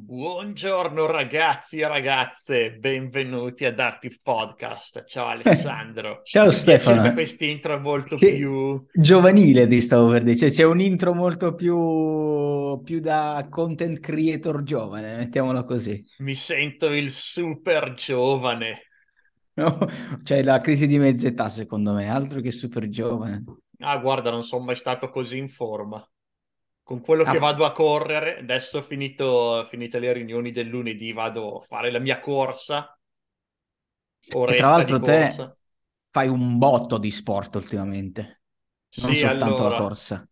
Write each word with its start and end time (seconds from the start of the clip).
Buongiorno 0.00 1.06
ragazzi 1.06 1.78
e 1.78 1.88
ragazze, 1.88 2.70
benvenuti 2.70 3.64
ad 3.64 3.80
Active 3.80 4.20
Podcast. 4.22 5.04
Ciao 5.06 5.26
Alessandro. 5.26 6.20
Ciao 6.22 6.46
Mi 6.46 6.52
Stefano. 6.52 7.00
piace 7.00 7.14
questa 7.14 7.44
intro 7.44 7.80
molto 7.80 8.14
Che 8.14 8.32
più... 8.34 8.86
giovanile 8.92 9.66
ti 9.66 9.80
stavo 9.80 10.08
per 10.10 10.22
dire, 10.22 10.36
cioè, 10.36 10.50
c'è 10.50 10.62
un 10.62 10.80
intro 10.80 11.14
molto 11.14 11.56
più, 11.56 12.80
più 12.84 13.00
da 13.00 13.44
content 13.50 13.98
creator 13.98 14.62
giovane, 14.62 15.16
mettiamola 15.16 15.64
così. 15.64 16.00
Mi 16.18 16.36
sento 16.36 16.92
il 16.92 17.10
super 17.10 17.94
giovane. 17.94 18.82
No? 19.54 19.78
C'è 20.22 20.44
la 20.44 20.60
crisi 20.60 20.86
di 20.86 20.98
mezza 20.98 21.26
età 21.26 21.48
secondo 21.48 21.92
me, 21.92 22.08
altro 22.08 22.40
che 22.40 22.52
super 22.52 22.88
giovane. 22.88 23.42
Ah, 23.80 23.96
guarda, 23.98 24.30
non 24.30 24.44
sono 24.44 24.64
mai 24.64 24.76
stato 24.76 25.10
così 25.10 25.38
in 25.38 25.48
forma. 25.48 26.08
Con 26.88 27.00
quello 27.02 27.24
che 27.26 27.38
Ah, 27.38 27.38
vado 27.38 27.64
a 27.64 27.70
correre, 27.70 28.38
adesso 28.38 28.78
ho 28.78 28.82
finito, 28.82 29.64
finite 29.68 30.00
le 30.00 30.12
riunioni 30.12 30.50
del 30.50 30.66
lunedì, 30.66 31.12
vado 31.12 31.58
a 31.58 31.64
fare 31.64 31.92
la 31.92 32.00
mia 32.00 32.18
corsa, 32.18 32.98
e 34.42 34.54
tra 34.54 34.70
l'altro 34.70 35.00
te 35.00 35.18
corsa. 35.20 35.56
fai 36.10 36.28
un 36.28 36.58
botto 36.58 36.98
di 36.98 37.10
sport 37.10 37.54
ultimamente, 37.56 38.42
non 38.94 39.14
Sì, 39.14 39.16
soltanto 39.16 39.62
la 39.62 39.72
allora... 39.72 39.74
corsa. 39.74 40.26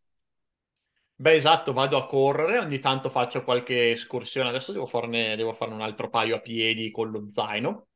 Beh, 1.19 1.35
esatto, 1.35 1.73
vado 1.73 1.97
a 1.97 2.07
correre, 2.07 2.59
ogni 2.59 2.79
tanto 2.79 3.09
faccio 3.11 3.43
qualche 3.43 3.91
escursione, 3.93 4.49
adesso 4.51 4.73
devo 4.73 4.85
farne, 4.87 5.35
devo 5.37 5.55
farne 5.55 5.75
un 5.75 5.81
altro 5.81 6.11
paio 6.11 6.37
a 6.37 6.41
piedi 6.41 6.91
con 6.91 7.11
lo 7.11 7.29
zaino, 7.31 7.89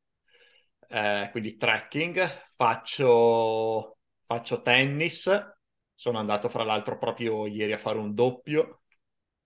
Eh, 0.88 1.28
quindi 1.30 1.56
trekking, 1.56 2.48
faccio, 2.56 3.98
faccio 4.24 4.62
tennis, 4.62 5.28
sono 6.00 6.18
andato 6.18 6.48
fra 6.48 6.64
l'altro 6.64 6.96
proprio 6.96 7.46
ieri 7.46 7.72
a 7.72 7.76
fare 7.78 7.98
un 7.98 8.14
doppio, 8.14 8.82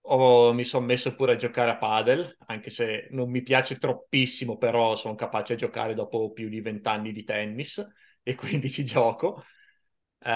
Ho- 0.09 0.53
mi 0.53 0.65
sono 0.65 0.85
messo 0.87 1.15
pure 1.17 1.33
a 1.33 1.37
giocare 1.37 1.71
a 1.73 1.77
padel, 1.79 2.37
anche 2.47 2.71
se 2.71 3.09
non 3.13 3.31
mi 3.31 3.43
piace 3.43 3.77
troppissimo, 3.79 4.59
però 4.59 4.95
sono 4.97 5.15
capace 5.15 5.55
a 5.55 5.57
giocare 5.57 5.95
dopo 5.95 6.31
più 6.33 6.49
di 6.51 6.61
vent'anni 6.61 7.13
di 7.13 7.25
tennis 7.25 7.85
e 8.23 8.35
quindi 8.35 8.71
ci 8.71 8.85
gioco. 8.85 9.43
Eh, 10.21 10.31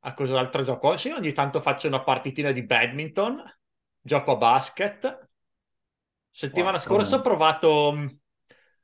a 0.00 0.14
cos'altro 0.14 0.62
gioco? 0.64 0.96
Sì, 0.96 1.10
ogni 1.10 1.32
tanto 1.32 1.60
faccio 1.60 1.86
una 1.88 2.02
partitina 2.02 2.52
di 2.52 2.62
badminton, 2.64 3.42
gioco 4.00 4.32
a 4.32 4.36
basket. 4.36 5.28
Settimana 6.30 6.78
scorsa 6.80 7.16
ho 7.16 7.20
provato, 7.20 7.92
mh, 7.92 8.18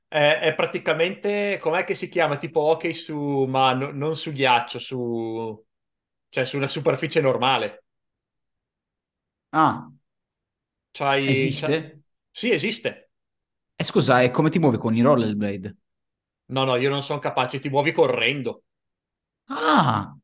è, 0.09 0.39
è 0.43 0.55
praticamente, 0.55 1.59
com'è 1.61 1.85
che 1.85 1.95
si 1.95 2.09
chiama? 2.09 2.37
Tipo 2.39 2.61
hockey 2.61 2.93
su, 2.95 3.45
ma 3.49 3.73
no- 3.75 3.91
non 3.93 4.17
su 4.17 4.33
ghiaccio, 4.33 4.79
su, 4.79 5.65
cioè 6.31 6.45
su 6.47 6.57
una 6.57 6.69
superficie 6.69 7.21
normale. 7.21 7.85
Ah, 9.53 9.91
C'hai, 10.93 11.53
c'ha- 11.57 11.75
esiste? 11.75 12.03
Sì, 12.31 12.53
esiste. 12.53 13.11
E 13.77 13.83
scusa, 13.85 14.23
e 14.23 14.31
come 14.31 14.49
ti 14.51 14.61
muovi 14.61 14.79
con 14.79 14.95
i 14.95 15.01
rollerblade? 15.03 15.77
No, 16.57 16.65
no, 16.67 16.77
io 16.77 16.91
non 16.91 17.03
sono 17.03 17.19
capace, 17.19 17.61
ti 17.61 17.71
muovi 17.71 17.93
correndo. 17.93 18.65
Ah, 19.49 20.17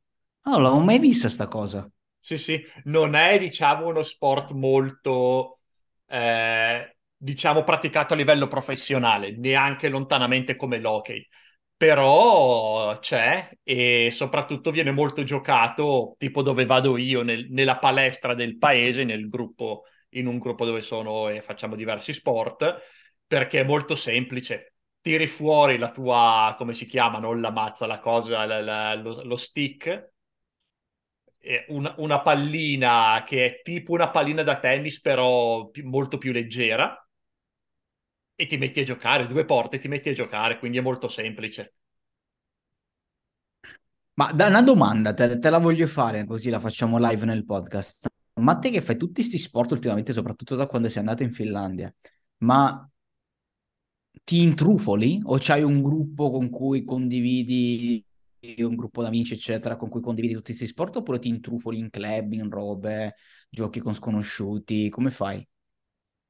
non 0.46 0.62
l'avevo 0.62 0.80
mai 0.82 0.98
vista 0.98 1.28
sta 1.28 1.48
cosa. 1.48 1.86
Sì, 2.18 2.38
sì, 2.38 2.60
non 2.84 3.14
è, 3.14 3.38
diciamo, 3.38 3.86
uno 3.86 4.02
sport 4.02 4.50
molto, 4.50 5.60
eh, 6.06 6.96
diciamo, 7.16 7.62
praticato 7.62 8.14
a 8.14 8.16
livello 8.16 8.48
professionale, 8.48 9.30
neanche 9.36 9.88
lontanamente 9.88 10.56
come 10.56 10.78
l'hockey, 10.80 11.24
però 11.76 12.98
c'è 13.00 13.50
e 13.62 14.10
soprattutto 14.12 14.70
viene 14.70 14.90
molto 14.92 15.22
giocato, 15.24 16.14
tipo 16.18 16.42
dove 16.42 16.64
vado 16.66 16.96
io, 16.96 17.22
nel- 17.22 17.48
nella 17.50 17.78
palestra 17.78 18.34
del 18.34 18.56
paese, 18.58 19.04
nel 19.04 19.28
gruppo, 19.28 19.84
in 20.10 20.26
un 20.26 20.38
gruppo 20.38 20.64
dove 20.64 20.80
sono 20.82 21.28
e 21.28 21.42
facciamo 21.42 21.74
diversi 21.76 22.12
sport, 22.14 22.76
perché 23.26 23.60
è 23.60 23.64
molto 23.64 23.94
semplice. 23.96 24.74
Tiri 25.00 25.26
fuori 25.26 25.78
la 25.78 25.90
tua, 25.90 26.54
come 26.58 26.72
si 26.74 26.86
chiama, 26.86 27.18
non 27.18 27.40
la 27.40 27.50
mazza, 27.50 27.86
la 27.86 27.98
cosa, 28.00 28.44
la- 28.46 28.60
la- 28.62 28.94
lo 28.94 29.22
lo 29.24 29.36
stick 29.36 30.12
una, 31.68 31.94
una 31.98 32.20
pallina 32.22 33.24
che 33.26 33.46
è 33.46 33.60
tipo 33.62 33.92
una 33.92 34.10
pallina 34.10 34.42
da 34.42 34.58
tennis, 34.58 35.00
però 35.00 35.70
molto 35.84 36.18
più 36.18 36.32
leggera, 36.32 37.05
e 38.36 38.46
ti 38.46 38.56
metti 38.56 38.80
a 38.80 38.84
giocare, 38.84 39.26
due 39.26 39.44
porte, 39.44 39.78
ti 39.78 39.88
metti 39.88 40.10
a 40.10 40.12
giocare, 40.14 40.58
quindi 40.58 40.78
è 40.78 40.82
molto 40.82 41.08
semplice. 41.08 41.74
Ma 44.14 44.32
da 44.32 44.46
una 44.46 44.62
domanda, 44.62 45.12
te, 45.12 45.38
te 45.38 45.50
la 45.50 45.58
voglio 45.58 45.86
fare 45.86 46.24
così 46.24 46.48
la 46.50 46.58
facciamo 46.60 46.98
live 46.98 47.26
nel 47.26 47.44
podcast. 47.44 48.08
Ma 48.40 48.56
te 48.58 48.70
che 48.70 48.80
fai 48.80 48.96
tutti 48.96 49.14
questi 49.14 49.38
sport 49.38 49.72
ultimamente, 49.72 50.12
soprattutto 50.12 50.54
da 50.56 50.66
quando 50.66 50.88
sei 50.88 51.00
andato 51.00 51.22
in 51.22 51.32
Finlandia, 51.32 51.92
ma 52.38 52.88
ti 54.24 54.42
intrufoli 54.42 55.20
o 55.24 55.36
c'hai 55.38 55.62
un 55.62 55.82
gruppo 55.82 56.30
con 56.30 56.50
cui 56.50 56.84
condividi, 56.84 58.04
un 58.58 58.74
gruppo 58.74 59.02
d'amici, 59.02 59.34
eccetera, 59.34 59.76
con 59.76 59.88
cui 59.88 60.00
condividi 60.00 60.34
tutti 60.34 60.46
questi 60.54 60.66
sport 60.66 60.96
oppure 60.96 61.18
ti 61.18 61.28
intrufoli 61.28 61.78
in 61.78 61.90
club, 61.90 62.32
in 62.32 62.50
robe, 62.50 63.14
giochi 63.48 63.80
con 63.80 63.94
sconosciuti? 63.94 64.88
Come 64.88 65.10
fai? 65.10 65.46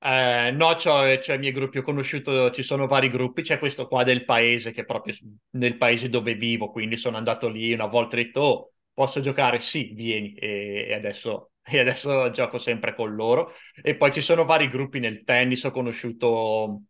Eh, 0.09 0.53
no, 0.53 0.75
c'ho, 0.77 1.19
c'ho 1.19 1.33
i 1.33 1.39
miei 1.39 1.53
gruppi, 1.53 1.79
ho 1.79 1.83
conosciuto, 1.83 2.51
ci 2.53 2.63
sono 2.63 2.87
vari 2.87 3.09
gruppi, 3.09 3.43
c'è 3.43 3.59
questo 3.59 3.89
qua 3.89 4.05
del 4.05 4.25
paese 4.25 4.71
che 4.71 4.83
è 4.83 4.85
proprio 4.85 5.15
nel 5.53 5.77
paese 5.77 6.09
dove 6.09 6.35
vivo, 6.37 6.71
quindi 6.71 6.97
sono 6.97 7.17
andato 7.17 7.49
lì 7.49 7.73
una 7.73 7.87
volta 7.87 8.17
e 8.17 8.21
ho 8.21 8.23
detto, 8.25 8.41
oh, 8.41 8.73
posso 8.93 9.21
giocare? 9.21 9.59
Sì, 9.59 9.93
vieni, 9.95 10.33
e, 10.35 10.87
e 10.89 10.95
adesso, 10.95 11.51
e 11.65 11.81
adesso 11.81 12.31
gioco 12.31 12.59
sempre 12.59 12.95
con 12.95 13.15
loro. 13.17 13.53
E 13.83 13.97
poi 13.97 14.13
ci 14.13 14.21
sono 14.21 14.45
vari 14.45 14.69
gruppi 14.69 15.01
nel 15.01 15.25
tennis, 15.25 15.65
ho 15.65 15.73
conosciuto, 15.73 16.83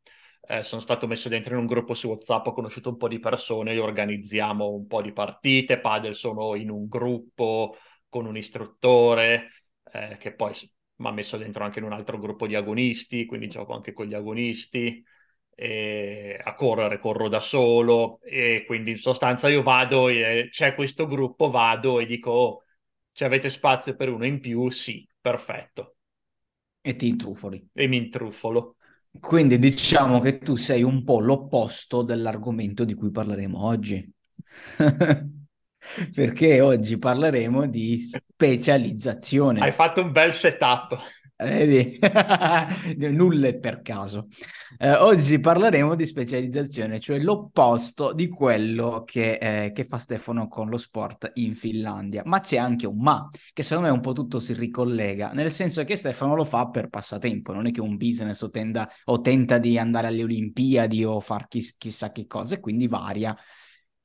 eh, 0.48 0.62
sono 0.62 0.82
stato 0.82 1.06
messo 1.06 1.30
dentro 1.30 1.54
in 1.54 1.60
un 1.60 1.66
gruppo 1.66 1.94
su 1.94 2.08
WhatsApp, 2.08 2.46
ho 2.48 2.52
conosciuto 2.52 2.90
un 2.90 2.96
po' 2.98 3.08
di 3.08 3.18
persone, 3.18 3.78
organizziamo 3.78 4.68
un 4.68 4.86
po' 4.86 5.00
di 5.00 5.12
partite, 5.12 5.80
padel 5.80 6.14
sono 6.14 6.54
in 6.54 6.68
un 6.70 6.86
gruppo 6.86 7.76
con 8.10 8.26
un 8.26 8.36
istruttore, 8.36 9.52
eh, 9.90 10.16
che 10.18 10.34
poi 10.34 10.52
mi 10.96 11.06
ha 11.08 11.12
messo 11.12 11.36
dentro 11.36 11.64
anche 11.64 11.78
in 11.78 11.84
un 11.84 11.92
altro 11.92 12.18
gruppo 12.18 12.46
di 12.46 12.54
agonisti, 12.54 13.26
quindi 13.26 13.48
gioco 13.48 13.74
anche 13.74 13.92
con 13.92 14.06
gli 14.06 14.14
agonisti. 14.14 15.04
A 16.44 16.54
correre 16.54 16.98
corro 16.98 17.28
da 17.28 17.40
solo 17.40 18.20
e 18.22 18.64
quindi 18.66 18.90
in 18.92 18.98
sostanza 18.98 19.48
io 19.48 19.62
vado 19.62 20.08
e 20.08 20.48
c'è 20.50 20.74
questo 20.74 21.06
gruppo, 21.06 21.50
vado 21.50 21.98
e 22.00 22.06
dico 22.06 22.30
oh, 22.30 22.62
ci 23.12 23.24
avete 23.24 23.48
spazio 23.50 23.96
per 23.96 24.08
uno 24.10 24.26
in 24.26 24.40
più? 24.40 24.68
Sì, 24.70 25.06
perfetto. 25.20 25.96
E 26.80 26.96
ti 26.96 27.06
intrufoli. 27.08 27.68
E 27.74 27.86
mi 27.86 27.96
intruffolo. 27.98 28.76
Quindi 29.18 29.58
diciamo 29.58 30.20
che 30.20 30.38
tu 30.38 30.56
sei 30.56 30.82
un 30.82 31.02
po' 31.04 31.20
l'opposto 31.20 32.02
dell'argomento 32.02 32.84
di 32.84 32.94
cui 32.94 33.10
parleremo 33.10 33.62
oggi. 33.64 34.08
Perché 36.14 36.60
oggi 36.60 36.98
parleremo 36.98 37.66
di 37.66 37.92
Hai 37.92 37.96
specializzazione. 37.96 39.70
fatto 39.72 40.02
un 40.02 40.12
bel 40.12 40.32
setup. 40.32 40.98
Vedi? 41.38 41.98
Nulla 43.10 43.48
è 43.48 43.58
per 43.58 43.82
caso. 43.82 44.28
Eh, 44.78 44.92
oggi 44.92 45.38
parleremo 45.38 45.94
di 45.94 46.06
specializzazione, 46.06 46.98
cioè 46.98 47.18
l'opposto 47.18 48.14
di 48.14 48.26
quello 48.28 49.02
che, 49.04 49.34
eh, 49.34 49.72
che 49.72 49.84
fa 49.84 49.98
Stefano 49.98 50.48
con 50.48 50.70
lo 50.70 50.78
sport 50.78 51.32
in 51.34 51.54
Finlandia. 51.54 52.22
Ma 52.24 52.40
c'è 52.40 52.56
anche 52.56 52.86
un 52.86 52.98
ma, 52.98 53.28
che 53.52 53.62
secondo 53.62 53.88
me 53.90 53.94
un 53.94 54.00
po' 54.00 54.12
tutto 54.14 54.40
si 54.40 54.54
ricollega, 54.54 55.32
nel 55.32 55.52
senso 55.52 55.84
che 55.84 55.96
Stefano 55.96 56.34
lo 56.34 56.46
fa 56.46 56.68
per 56.68 56.88
passatempo, 56.88 57.52
non 57.52 57.66
è 57.66 57.70
che 57.70 57.82
un 57.82 57.98
business 57.98 58.40
o, 58.40 58.48
tenda, 58.48 58.88
o 59.04 59.20
tenta 59.20 59.58
di 59.58 59.78
andare 59.78 60.06
alle 60.06 60.22
Olimpiadi 60.22 61.04
o 61.04 61.20
far 61.20 61.48
chiss- 61.48 61.76
chissà 61.76 62.12
che 62.12 62.26
cosa, 62.26 62.54
e 62.54 62.60
quindi 62.60 62.88
varia. 62.88 63.36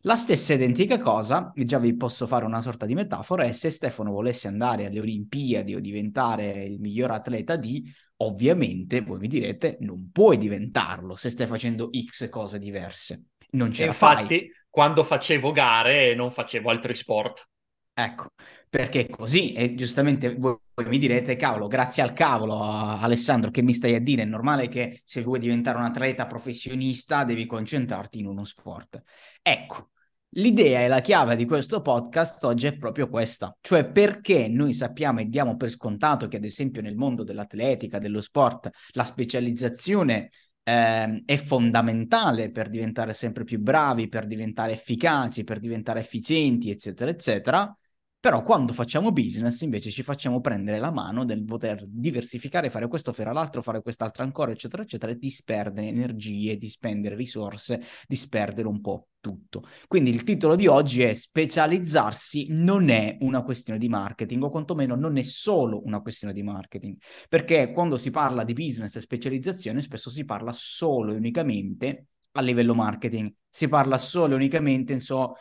La 0.02 0.16
stessa 0.16 0.54
identica 0.54 0.98
cosa, 1.00 1.52
già 1.54 1.78
vi 1.78 1.96
posso 1.96 2.26
fare 2.26 2.44
una 2.44 2.62
sorta 2.62 2.88
di 2.88 2.96
metafora, 2.96 3.44
è 3.44 3.52
se 3.52 3.70
Stefano 3.70 4.12
volesse 4.12 4.48
andare 4.48 4.86
alle 4.86 5.00
Olimpiadi 5.00 5.76
o 5.76 5.80
diventare 5.80 6.64
il 6.64 6.80
miglior 6.80 7.12
atleta 7.12 7.56
di, 7.56 7.84
ovviamente, 8.18 9.02
voi 9.02 9.20
mi 9.20 9.28
direte, 9.28 9.78
non 9.82 10.10
puoi 10.12 10.38
diventarlo 10.38 11.16
se 11.16 11.30
stai 11.30 11.46
facendo 11.46 11.90
X 11.92 12.30
cose 12.30 12.58
diverse. 12.58 13.26
Non 13.52 13.72
ce 13.72 13.84
E 13.84 13.86
la 13.86 13.94
fai. 13.94 14.24
infatti, 14.24 14.52
quando 14.70 15.04
facevo 15.04 15.52
gare, 15.52 16.16
non 16.16 16.32
facevo 16.32 16.72
altri 16.72 16.96
sport. 16.96 17.48
Ecco, 17.94 18.30
perché 18.70 19.08
così, 19.10 19.52
e 19.52 19.76
giustamente 19.76 20.34
voi, 20.36 20.56
voi 20.74 20.88
mi 20.88 20.98
direte, 20.98 21.36
cavolo, 21.36 21.68
grazie 21.68 22.02
al 22.02 22.14
cavolo, 22.14 22.60
Alessandro, 22.64 23.52
che 23.52 23.62
mi 23.62 23.74
stai 23.74 23.94
a 23.96 24.00
dire? 24.00 24.24
È 24.24 24.26
normale 24.26 24.70
che 24.70 25.02
se 25.04 25.22
vuoi 25.22 25.40
diventare 25.40 25.78
un 25.78 25.84
atleta 25.84 26.26
professionista 26.26 27.26
devi 27.26 27.46
concentrarti 27.46 28.20
in 28.20 28.28
uno 28.28 28.44
sport. 28.46 29.04
Ecco, 29.42 29.92
l'idea 30.30 30.80
e 30.82 30.88
la 30.88 31.02
chiave 31.02 31.36
di 31.36 31.46
questo 31.46 31.82
podcast 31.82 32.44
oggi 32.46 32.68
è 32.68 32.78
proprio 32.78 33.08
questa, 33.10 33.56
cioè 33.60 33.86
perché 33.86 34.48
noi 34.48 34.74
sappiamo 34.74 35.20
e 35.20 35.26
diamo 35.26 35.56
per 35.58 35.70
scontato 35.70 36.28
che 36.28 36.38
ad 36.38 36.46
esempio 36.46 36.82
nel 36.82 36.96
mondo 36.96 37.24
dell'atletica, 37.24 38.00
dello 38.00 38.22
sport, 38.22 38.70
la 38.92 39.04
specializzazione 39.04 40.30
ehm, 40.64 41.24
è 41.26 41.38
fondamentale 41.38 42.52
per 42.52 42.70
diventare 42.70 43.14
sempre 43.14 43.44
più 43.44 43.60
bravi, 43.60 44.08
per 44.08 44.26
diventare 44.26 44.72
efficaci, 44.72 45.44
per 45.44 45.60
diventare 45.60 46.00
efficienti, 46.00 46.70
eccetera, 46.72 47.12
eccetera. 47.12 47.76
Però 48.22 48.44
quando 48.44 48.72
facciamo 48.72 49.12
business 49.12 49.62
invece 49.62 49.90
ci 49.90 50.04
facciamo 50.04 50.42
prendere 50.42 50.78
la 50.78 50.92
mano 50.92 51.26
del 51.26 51.44
poter 51.44 51.84
diversificare, 51.88 52.70
fare 52.70 52.88
questo, 52.88 53.14
fare 53.14 53.34
l'altro, 53.34 53.64
fare 53.64 53.82
quest'altro 53.82 54.22
ancora, 54.22 54.52
eccetera, 54.52 54.84
eccetera, 54.84 55.12
e 55.12 55.18
disperdere 55.18 55.88
energie, 55.88 56.56
di 56.56 56.70
spendere 56.70 57.16
risorse, 57.16 57.82
disperdere 58.08 58.68
un 58.68 58.80
po' 58.80 59.08
tutto. 59.20 59.64
Quindi 59.88 60.12
il 60.12 60.22
titolo 60.22 60.56
di 60.56 60.68
oggi 60.68 61.02
è 61.02 61.16
specializzarsi 61.16 62.46
non 62.52 62.90
è 62.90 63.18
una 63.22 63.42
questione 63.42 63.80
di 63.80 63.90
marketing, 63.90 64.44
o 64.44 64.52
quantomeno 64.52 64.94
non 64.94 65.18
è 65.18 65.24
solo 65.24 65.84
una 65.84 66.02
questione 66.02 66.32
di 66.32 66.44
marketing, 66.44 66.98
perché 67.28 67.72
quando 67.72 67.98
si 67.98 68.12
parla 68.12 68.44
di 68.44 68.54
business 68.54 68.96
e 68.98 69.02
specializzazione 69.02 69.82
spesso 69.82 70.12
si 70.12 70.26
parla 70.26 70.54
solo 70.54 71.12
e 71.12 71.16
unicamente 71.16 72.06
a 72.34 72.42
livello 72.42 72.76
marketing, 72.76 73.34
si 73.50 73.68
parla 73.68 73.98
solo 73.98 74.34
e 74.34 74.36
unicamente, 74.36 74.94
insomma, 74.94 75.34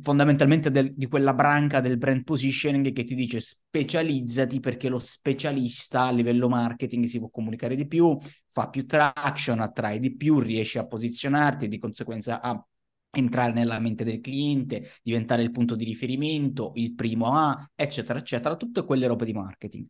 fondamentalmente 0.00 0.70
del, 0.70 0.94
di 0.94 1.06
quella 1.06 1.34
branca 1.34 1.80
del 1.80 1.98
brand 1.98 2.22
positioning 2.22 2.92
che 2.92 3.04
ti 3.04 3.14
dice 3.14 3.40
specializzati 3.40 4.60
perché 4.60 4.88
lo 4.88 4.98
specialista 4.98 6.04
a 6.04 6.12
livello 6.12 6.48
marketing 6.48 7.04
si 7.04 7.18
può 7.18 7.28
comunicare 7.28 7.74
di 7.74 7.86
più, 7.86 8.16
fa 8.48 8.68
più 8.68 8.86
traction, 8.86 9.60
attrae 9.60 9.98
di 9.98 10.14
più, 10.14 10.38
riesce 10.38 10.78
a 10.78 10.86
posizionarti 10.86 11.64
e 11.64 11.68
di 11.68 11.78
conseguenza 11.78 12.40
a 12.40 12.64
entrare 13.14 13.52
nella 13.52 13.78
mente 13.78 14.04
del 14.04 14.20
cliente, 14.20 14.90
diventare 15.02 15.42
il 15.42 15.50
punto 15.50 15.74
di 15.74 15.84
riferimento, 15.84 16.72
il 16.76 16.94
primo 16.94 17.34
A, 17.34 17.70
eccetera, 17.74 18.18
eccetera, 18.18 18.56
tutte 18.56 18.84
quelle 18.84 19.06
robe 19.06 19.24
di 19.24 19.32
marketing. 19.32 19.86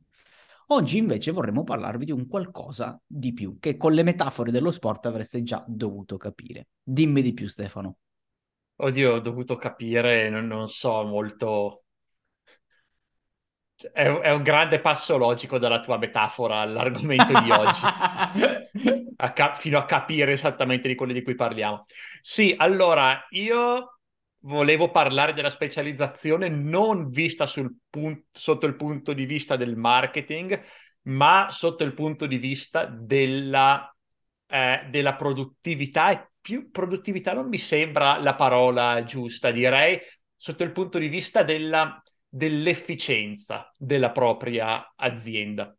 Oggi 0.69 0.97
invece 0.97 1.33
vorremmo 1.33 1.65
parlarvi 1.65 2.06
di 2.06 2.12
un 2.12 2.27
qualcosa 2.27 3.00
di 3.06 3.33
più, 3.33 3.59
che 3.61 3.77
con 3.77 3.93
le 3.93 4.03
metafore 4.03 4.50
dello 4.50 4.71
sport 4.71 5.06
avreste 5.06 5.43
già 5.43 5.62
dovuto 5.69 6.17
capire. 6.17 6.69
Dimmi 6.83 7.21
di 7.21 7.35
più, 7.35 7.47
Stefano. 7.47 7.99
Oddio, 8.82 9.14
ho 9.14 9.20
dovuto 9.20 9.55
capire, 9.56 10.29
non, 10.29 10.46
non 10.49 10.69
so, 10.69 11.05
molto... 11.05 11.84
È, 13.76 14.02
è, 14.02 14.32
un 14.32 14.43
grande 14.43 14.81
passo 14.81 15.17
logico 15.17 15.58
dalla 15.58 15.79
tua 15.79 15.99
metafora 15.99 16.58
all'argomento 16.58 17.32
di 17.40 17.50
oggi, 17.50 17.81
a 19.17 19.32
cap- 19.32 19.56
fino 19.56 19.79
a 19.79 19.84
capire 19.84 20.32
esattamente 20.32 20.88
di 20.88 20.96
quello 20.96 21.12
di 21.12 21.23
cui 21.23 21.37
parliamo. 21.37 21.84
Sì, 22.20 22.55
allora, 22.56 23.25
io 23.31 24.00
volevo 24.40 24.90
parlare 24.90 25.32
della 25.32 25.50
specializzazione 25.50 26.49
non 26.49 27.08
vista 27.08 27.46
pun- 27.88 28.25
sotto 28.32 28.67
il 28.67 28.75
punto 28.75 29.12
di 29.12 29.26
vista 29.26 29.55
del 29.55 29.76
marketing, 29.76 30.61
ma 31.02 31.46
sotto 31.50 31.84
il 31.84 31.94
punto 31.94 32.26
di 32.26 32.37
vista 32.37 32.84
della, 32.84 33.94
eh, 34.49 34.87
della 34.90 35.14
produttività 35.14 36.11
e 36.11 36.31
più 36.43 36.71
produttività 36.71 37.33
non 37.33 37.49
mi 37.49 37.56
sembra 37.59 38.19
la 38.19 38.35
parola 38.35 39.03
giusta, 39.05 39.50
direi 39.50 39.99
sotto 40.37 40.65
il 40.65 40.73
punto 40.73 40.99
di 40.99 41.09
vista 41.09 41.43
della, 41.43 42.03
dell'efficienza 42.29 43.73
della 43.79 44.11
propria 44.11 44.93
azienda. 44.97 45.75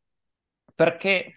Perché 0.74 1.36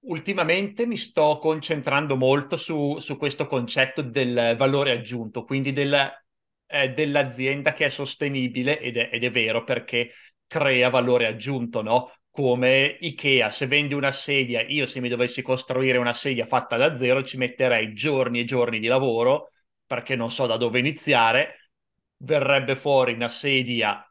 ultimamente 0.00 0.86
mi 0.86 0.96
sto 0.96 1.38
concentrando 1.38 2.16
molto 2.16 2.56
su, 2.56 2.98
su 2.98 3.16
questo 3.16 3.46
concetto 3.46 4.02
del 4.02 4.54
valore 4.56 4.92
aggiunto, 4.92 5.44
quindi 5.44 5.72
del, 5.72 5.94
eh, 6.66 6.90
dell'azienda 6.90 7.72
che 7.72 7.86
è 7.86 7.90
sostenibile 7.90 8.78
ed 8.78 8.96
è, 8.96 9.08
ed 9.12 9.24
è 9.24 9.30
vero 9.30 9.64
perché 9.64 10.12
crea 10.46 10.90
valore 10.90 11.26
aggiunto, 11.26 11.82
no? 11.82 12.12
Come 12.40 12.96
Ikea, 13.00 13.50
se 13.50 13.66
vendi 13.66 13.92
una 13.94 14.10
sedia, 14.12 14.62
io 14.62 14.86
se 14.86 15.00
mi 15.00 15.08
dovessi 15.08 15.42
costruire 15.42 15.98
una 15.98 16.12
sedia 16.14 16.46
fatta 16.46 16.76
da 16.76 16.96
zero 16.96 17.22
ci 17.22 17.36
metterei 17.36 17.92
giorni 17.94 18.40
e 18.40 18.44
giorni 18.44 18.78
di 18.80 18.86
lavoro 18.86 19.50
perché 19.86 20.16
non 20.16 20.30
so 20.30 20.46
da 20.46 20.56
dove 20.56 20.78
iniziare, 20.78 21.70
verrebbe 22.18 22.76
fuori 22.76 23.12
una 23.12 23.28
sedia 23.28 24.04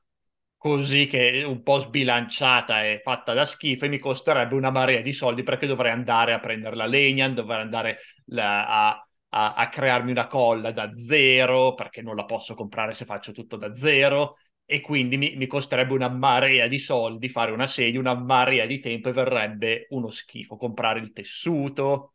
così 0.58 1.08
che 1.08 1.32
è 1.42 1.44
un 1.44 1.64
po' 1.64 1.78
sbilanciata 1.80 2.84
e 2.84 3.00
fatta 3.02 3.34
da 3.34 3.46
schifo 3.46 3.86
e 3.86 3.88
mi 3.90 3.98
costerebbe 3.98 4.56
una 4.56 4.70
marea 4.72 5.02
di 5.02 5.14
soldi 5.14 5.42
perché 5.44 5.66
dovrei 5.68 5.92
andare 5.92 6.34
a 6.34 6.40
prendere 6.40 6.76
la 6.76 6.86
legna, 6.86 7.28
dovrei 7.30 7.62
andare 7.62 8.00
la, 8.26 8.90
a, 8.90 9.08
a, 9.30 9.54
a 9.54 9.70
crearmi 9.70 10.12
una 10.12 10.28
colla 10.28 10.72
da 10.72 10.92
zero 10.98 11.74
perché 11.74 12.02
non 12.02 12.16
la 12.16 12.26
posso 12.26 12.54
comprare 12.56 12.94
se 12.94 13.06
faccio 13.06 13.32
tutto 13.32 13.56
da 13.56 13.74
zero 13.76 14.36
e 14.72 14.82
quindi 14.82 15.18
mi, 15.18 15.36
mi, 15.36 15.48
costerebbe 15.48 15.94
una 15.94 16.10
marea 16.10 16.68
di 16.68 16.78
soldi 16.78 17.28
fare 17.28 17.52
una 17.52 17.66
sedia, 17.66 18.00
una 18.00 18.14
marea 18.14 18.68
di 18.68 18.80
tempo 18.80 19.10
e 19.10 19.14
verrebbe 19.14 19.88
uno 19.90 20.12
schifo 20.12 20.58
comprare 20.58 21.00
il 21.00 21.12
tessuto, 21.12 22.14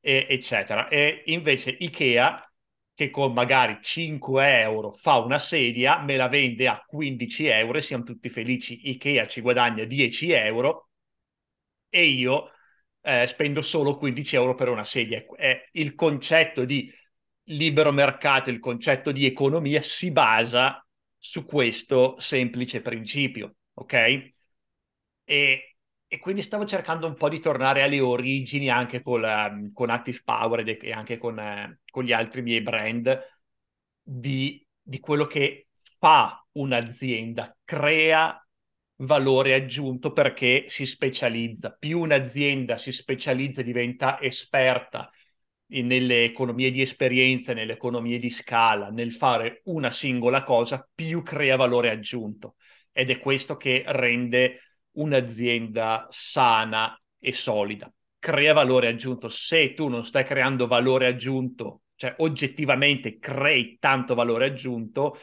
e, 0.00 0.26
eccetera. 0.26 0.88
E 0.88 1.22
invece 1.26 1.76
Ikea, 1.78 2.50
che 2.94 3.10
con 3.10 3.34
magari 3.34 3.78
5 3.82 4.58
euro 4.60 4.90
fa 4.90 5.18
una 5.18 5.38
sedia, 5.38 5.98
me 6.00 6.16
la 6.16 6.28
vende 6.28 6.66
a 6.66 6.82
15 6.86 7.44
euro 7.48 7.76
e 7.76 7.82
siamo 7.82 8.04
tutti 8.04 8.30
felici. 8.30 8.88
Ikea 8.88 9.26
ci 9.26 9.42
guadagna 9.42 9.84
10 9.84 10.30
euro 10.30 10.88
e 11.90 12.06
io 12.06 12.52
eh, 13.02 13.26
spendo 13.26 13.60
solo 13.60 13.98
15 13.98 14.34
euro 14.36 14.54
per 14.54 14.70
una 14.70 14.84
sedia. 14.84 15.22
È 15.36 15.68
il 15.72 15.94
concetto 15.94 16.64
di 16.64 16.90
libero 17.48 17.92
mercato, 17.92 18.48
il 18.48 18.60
concetto 18.60 19.12
di 19.12 19.26
economia 19.26 19.82
si 19.82 20.10
basa 20.10 20.80
su 21.28 21.44
questo 21.44 22.14
semplice 22.20 22.80
principio, 22.80 23.56
ok? 23.74 23.92
E, 25.24 25.76
e, 26.06 26.18
quindi 26.20 26.40
stavo 26.40 26.64
cercando 26.64 27.08
un 27.08 27.14
po' 27.14 27.28
di 27.28 27.40
tornare 27.40 27.82
alle 27.82 27.98
origini 27.98 28.70
anche 28.70 29.02
um, 29.04 29.72
con 29.72 29.90
Active 29.90 30.20
Power 30.24 30.68
e 30.68 30.92
anche 30.92 31.18
con, 31.18 31.36
uh, 31.36 31.76
con, 31.90 32.04
gli 32.04 32.12
altri 32.12 32.42
miei 32.42 32.60
brand 32.62 33.20
di, 34.00 34.64
di 34.80 35.00
quello 35.00 35.26
che 35.26 35.66
fa 35.98 36.46
un'azienda, 36.52 37.56
crea 37.64 38.40
valore 39.00 39.54
aggiunto 39.54 40.12
perché 40.12 40.66
si 40.68 40.86
specializza. 40.86 41.72
Più 41.76 41.98
un'azienda 41.98 42.76
si 42.76 42.92
specializza 42.92 43.62
e 43.62 43.64
diventa 43.64 44.20
esperta 44.20 45.10
nelle 45.68 46.24
economie 46.24 46.70
di 46.70 46.80
esperienza, 46.80 47.52
nelle 47.52 47.72
economie 47.72 48.18
di 48.18 48.30
scala, 48.30 48.90
nel 48.90 49.12
fare 49.12 49.62
una 49.64 49.90
singola 49.90 50.44
cosa, 50.44 50.88
più 50.94 51.22
crea 51.22 51.56
valore 51.56 51.90
aggiunto. 51.90 52.56
Ed 52.92 53.10
è 53.10 53.18
questo 53.18 53.56
che 53.56 53.82
rende 53.86 54.60
un'azienda 54.92 56.06
sana 56.10 56.98
e 57.18 57.32
solida. 57.32 57.92
Crea 58.18 58.52
valore 58.52 58.88
aggiunto. 58.88 59.28
Se 59.28 59.74
tu 59.74 59.88
non 59.88 60.04
stai 60.04 60.24
creando 60.24 60.66
valore 60.66 61.06
aggiunto, 61.06 61.82
cioè 61.96 62.14
oggettivamente 62.18 63.18
crei 63.18 63.76
tanto 63.78 64.14
valore 64.14 64.46
aggiunto, 64.46 65.18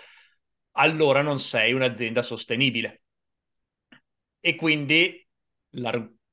allora 0.71 1.21
non 1.21 1.39
sei 1.39 1.73
un'azienda 1.73 2.21
sostenibile. 2.21 3.01
E 4.39 4.55
quindi, 4.55 5.25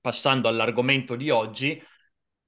passando 0.01 0.49
all'argomento 0.49 1.15
di 1.17 1.31
oggi, 1.31 1.81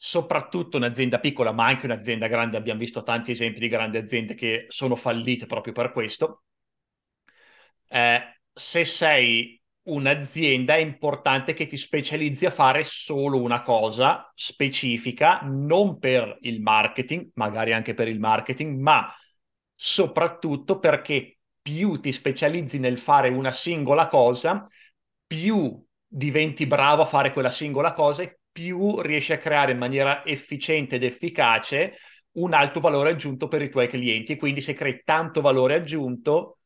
soprattutto 0.05 0.79
un'azienda 0.79 1.21
piccola, 1.21 1.53
ma 1.53 1.67
anche 1.67 1.87
un'azienda 1.87 2.27
grande, 2.27 2.57
abbiamo 2.57 2.81
visto 2.81 3.05
tanti 3.05 3.31
esempi 3.31 3.61
di 3.61 3.69
grandi 3.69 3.99
aziende 3.99 4.35
che 4.35 4.67
sono 4.69 4.97
fallite 4.97 5.47
proprio 5.47 5.73
per 5.73 5.93
questo. 5.93 6.43
Eh, 7.87 8.41
se 8.53 8.85
sei 8.85 9.63
un'azienda 9.83 10.75
è 10.75 10.79
importante 10.79 11.55
che 11.55 11.69
ti 11.69 11.77
specializzi 11.77 12.47
a 12.47 12.51
fare 12.51 12.83
solo 12.83 13.41
una 13.41 13.63
cosa 13.63 14.29
specifica, 14.35 15.39
non 15.45 16.01
per 16.01 16.37
il 16.41 16.61
marketing, 16.61 17.31
magari 17.35 17.73
anche 17.73 17.95
per 17.95 18.09
il 18.09 18.19
marketing, 18.19 18.81
ma 18.81 19.09
soprattutto 19.73 20.81
perché 20.81 21.39
più 21.63 22.01
ti 22.01 22.11
specializzi 22.11 22.81
nel 22.81 22.99
fare 22.99 23.29
una 23.29 23.53
singola 23.53 24.09
cosa, 24.09 24.67
più 25.29 25.81
diventi 26.05 26.67
bravo 26.67 27.03
a 27.03 27.07
fare 27.07 27.33
quella 27.33 27.53
singola 27.53 27.93
cosa 27.93 28.23
e 28.23 28.41
più 28.53 29.01
riesci 29.01 29.33
a 29.33 29.39
creare 29.39 29.73
in 29.73 29.79
maniera 29.79 30.25
efficiente 30.25 30.97
ed 30.97 31.03
efficace 31.05 31.97
un 32.33 32.53
alto 32.53 32.81
valore 32.81 33.11
aggiunto 33.11 33.49
per 33.49 33.63
i 33.63 33.71
tuoi 33.71 33.89
clienti. 33.89 34.37
Quindi 34.37 34.61
se 34.61 34.75
crei 34.75 35.03
tanto 35.05 35.41
valore 35.41 35.75
aggiunto, 35.75 36.59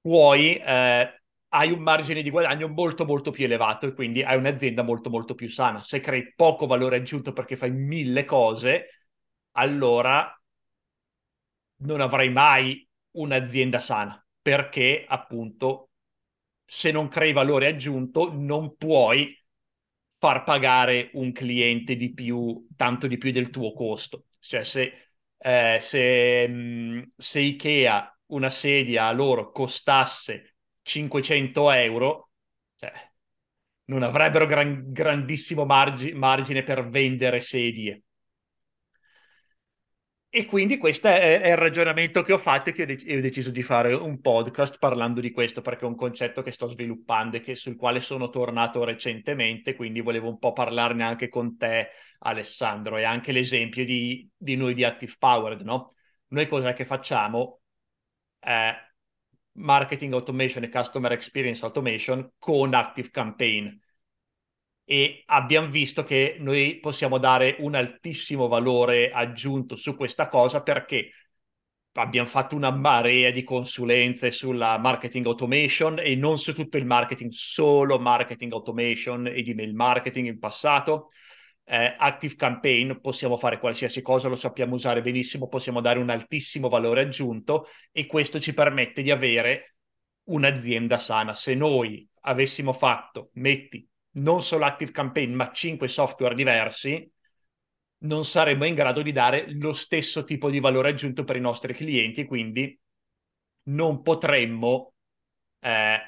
puoi, 0.00 0.56
eh, 0.56 1.22
hai 1.48 1.70
un 1.70 1.80
margine 1.80 2.22
di 2.22 2.30
guadagno 2.30 2.68
molto 2.68 3.04
molto 3.04 3.30
più 3.30 3.44
elevato 3.44 3.86
e 3.86 3.94
quindi 3.94 4.22
hai 4.22 4.36
un'azienda 4.36 4.82
molto 4.82 5.10
molto 5.10 5.34
più 5.34 5.48
sana. 5.48 5.80
Se 5.82 6.00
crei 6.00 6.32
poco 6.34 6.66
valore 6.66 6.96
aggiunto 6.96 7.32
perché 7.32 7.56
fai 7.56 7.70
mille 7.70 8.24
cose, 8.24 9.06
allora 9.52 10.34
non 11.84 12.00
avrai 12.00 12.30
mai 12.30 12.86
un'azienda 13.12 13.78
sana 13.78 14.24
perché 14.40 15.04
appunto 15.06 15.90
se 16.64 16.90
non 16.90 17.08
crei 17.08 17.32
valore 17.32 17.66
aggiunto 17.68 18.32
non 18.32 18.76
puoi 18.76 19.36
far 20.22 20.44
pagare 20.44 21.10
un 21.14 21.32
cliente 21.32 21.96
di 21.96 22.12
più, 22.14 22.68
tanto 22.76 23.08
di 23.08 23.18
più 23.18 23.32
del 23.32 23.50
tuo 23.50 23.72
costo. 23.72 24.26
Cioè 24.38 24.62
se, 24.62 24.92
eh, 25.36 25.78
se, 25.80 26.46
mm, 26.48 27.02
se 27.16 27.40
Ikea 27.40 28.16
una 28.26 28.48
sedia 28.48 29.06
a 29.08 29.12
loro 29.12 29.50
costasse 29.50 30.54
500 30.82 31.72
euro, 31.72 32.30
cioè, 32.76 32.92
non 33.86 34.04
avrebbero 34.04 34.46
gran, 34.46 34.92
grandissimo 34.92 35.64
margi, 35.64 36.12
margine 36.12 36.62
per 36.62 36.86
vendere 36.88 37.40
sedie. 37.40 38.04
E 40.34 40.46
quindi 40.46 40.78
questo 40.78 41.08
è, 41.08 41.42
è, 41.42 41.50
il 41.50 41.56
ragionamento 41.58 42.22
che 42.22 42.32
ho 42.32 42.38
fatto 42.38 42.70
e 42.70 42.72
che 42.72 42.84
ho, 42.84 42.86
dec- 42.86 43.06
ho, 43.06 43.20
deciso 43.20 43.50
di 43.50 43.62
fare 43.62 43.92
un 43.92 44.18
podcast 44.22 44.78
parlando 44.78 45.20
di 45.20 45.30
questo, 45.30 45.60
perché 45.60 45.84
è 45.84 45.88
un 45.88 45.94
concetto 45.94 46.40
che 46.40 46.52
sto 46.52 46.68
sviluppando 46.68 47.36
e 47.36 47.40
che, 47.40 47.54
sul 47.54 47.76
quale 47.76 48.00
sono 48.00 48.30
tornato 48.30 48.82
recentemente, 48.82 49.74
quindi 49.74 50.00
volevo 50.00 50.30
un 50.30 50.38
po' 50.38 50.54
parlarne 50.54 51.02
anche 51.02 51.28
con 51.28 51.58
te, 51.58 51.90
Alessandro, 52.20 52.96
e 52.96 53.04
anche 53.04 53.30
l'esempio 53.30 53.84
di, 53.84 54.26
di 54.34 54.56
noi 54.56 54.72
di 54.72 54.84
Active 54.84 55.14
Powered, 55.18 55.60
no? 55.60 55.92
Noi 56.28 56.46
cosa 56.48 56.72
che 56.72 56.86
facciamo? 56.86 57.60
Eh, 58.40 58.74
marketing 59.52 60.14
automation 60.14 60.62
e 60.64 60.70
customer 60.70 61.12
experience 61.12 61.62
automation 61.62 62.32
con 62.38 62.72
Active 62.72 63.10
Campaign 63.10 63.68
e 64.84 65.22
abbiamo 65.26 65.68
visto 65.68 66.04
che 66.04 66.36
noi 66.38 66.78
possiamo 66.78 67.18
dare 67.18 67.56
un 67.60 67.74
altissimo 67.74 68.48
valore 68.48 69.10
aggiunto 69.10 69.76
su 69.76 69.96
questa 69.96 70.28
cosa 70.28 70.62
perché 70.62 71.10
abbiamo 71.94 72.28
fatto 72.28 72.56
una 72.56 72.70
marea 72.70 73.30
di 73.30 73.44
consulenze 73.44 74.30
sulla 74.30 74.78
marketing 74.78 75.26
automation 75.26 75.98
e 75.98 76.14
non 76.14 76.38
su 76.38 76.54
tutto 76.54 76.78
il 76.78 76.86
marketing, 76.86 77.30
solo 77.32 77.98
marketing 77.98 78.52
automation 78.52 79.26
e 79.26 79.42
di 79.42 79.54
mail 79.54 79.74
marketing 79.74 80.26
in 80.28 80.38
passato. 80.38 81.08
Eh, 81.64 81.94
Active 81.96 82.34
Campaign 82.34 82.98
possiamo 83.00 83.36
fare 83.36 83.58
qualsiasi 83.58 84.02
cosa, 84.02 84.28
lo 84.28 84.36
sappiamo 84.36 84.74
usare 84.74 85.02
benissimo, 85.02 85.48
possiamo 85.48 85.80
dare 85.80 85.98
un 85.98 86.10
altissimo 86.10 86.68
valore 86.68 87.02
aggiunto 87.02 87.68
e 87.92 88.06
questo 88.06 88.40
ci 88.40 88.54
permette 88.54 89.02
di 89.02 89.10
avere 89.10 89.76
un'azienda 90.24 90.98
sana. 90.98 91.34
Se 91.34 91.54
noi 91.54 92.08
avessimo 92.22 92.72
fatto, 92.72 93.30
metti, 93.34 93.86
non 94.12 94.42
solo 94.42 94.64
Active 94.64 94.92
Campaign, 94.92 95.34
ma 95.34 95.50
cinque 95.52 95.88
software 95.88 96.34
diversi, 96.34 97.10
non 97.98 98.24
saremmo 98.24 98.64
in 98.64 98.74
grado 98.74 99.02
di 99.02 99.12
dare 99.12 99.50
lo 99.52 99.72
stesso 99.72 100.24
tipo 100.24 100.50
di 100.50 100.60
valore 100.60 100.90
aggiunto 100.90 101.24
per 101.24 101.36
i 101.36 101.40
nostri 101.40 101.74
clienti, 101.74 102.24
quindi 102.24 102.78
non 103.64 104.02
potremmo 104.02 104.94
eh, 105.60 105.98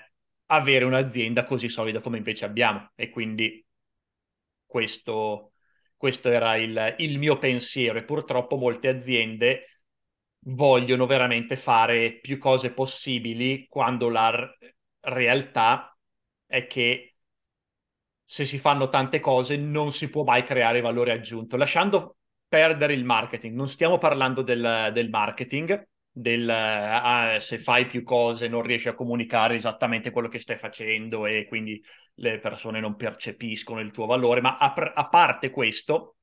avere 0.47 0.85
un'azienda 0.85 1.45
così 1.45 1.69
solida 1.69 2.01
come 2.01 2.19
invece 2.19 2.45
abbiamo. 2.45 2.91
E 2.95 3.11
quindi 3.11 3.65
questo, 4.67 5.53
questo 5.97 6.31
era 6.31 6.57
il, 6.57 6.95
il 6.99 7.19
mio 7.19 7.39
pensiero. 7.39 7.99
E 7.99 8.05
purtroppo 8.05 8.57
molte 8.57 8.89
aziende 8.89 9.81
vogliono 10.47 11.07
veramente 11.07 11.57
fare 11.57 12.19
più 12.21 12.39
cose 12.39 12.73
possibili 12.73 13.67
quando 13.69 14.09
la 14.09 14.33
realtà 15.01 15.97
è 16.47 16.67
che 16.67 17.14
se 18.25 18.45
si 18.45 18.59
fanno 18.59 18.89
tante 18.89 19.21
cose 19.21 19.57
non 19.57 19.93
si 19.93 20.09
può 20.09 20.25
mai 20.25 20.43
creare 20.43 20.81
valore 20.81 21.13
aggiunto, 21.13 21.57
lasciando 21.57 22.17
perdere 22.49 22.95
il 22.95 23.05
marketing. 23.05 23.55
Non 23.55 23.69
stiamo 23.69 23.99
parlando 23.99 24.43
del, 24.43 24.91
del 24.93 25.11
marketing, 25.11 25.89
del 26.11 26.49
ah, 26.49 27.39
se 27.41 27.59
fai 27.59 27.87
più 27.87 28.05
cose 28.05 28.47
non 28.47 28.63
riesci 28.63 28.89
a 28.89 28.95
comunicare 28.95 29.57
esattamente 29.57 30.11
quello 30.11 30.29
che 30.29 30.39
stai 30.39 30.57
facendo 30.57 31.27
e 31.27 31.47
quindi 31.49 31.83
le 32.15 32.39
persone 32.39 32.79
non 32.79 32.95
percepiscono 32.95 33.81
il 33.81 33.91
tuo 33.91 34.07
valore, 34.07 34.41
ma 34.41 34.57
a, 34.59 34.73
a 34.73 35.09
parte 35.09 35.51
questo, 35.51 36.17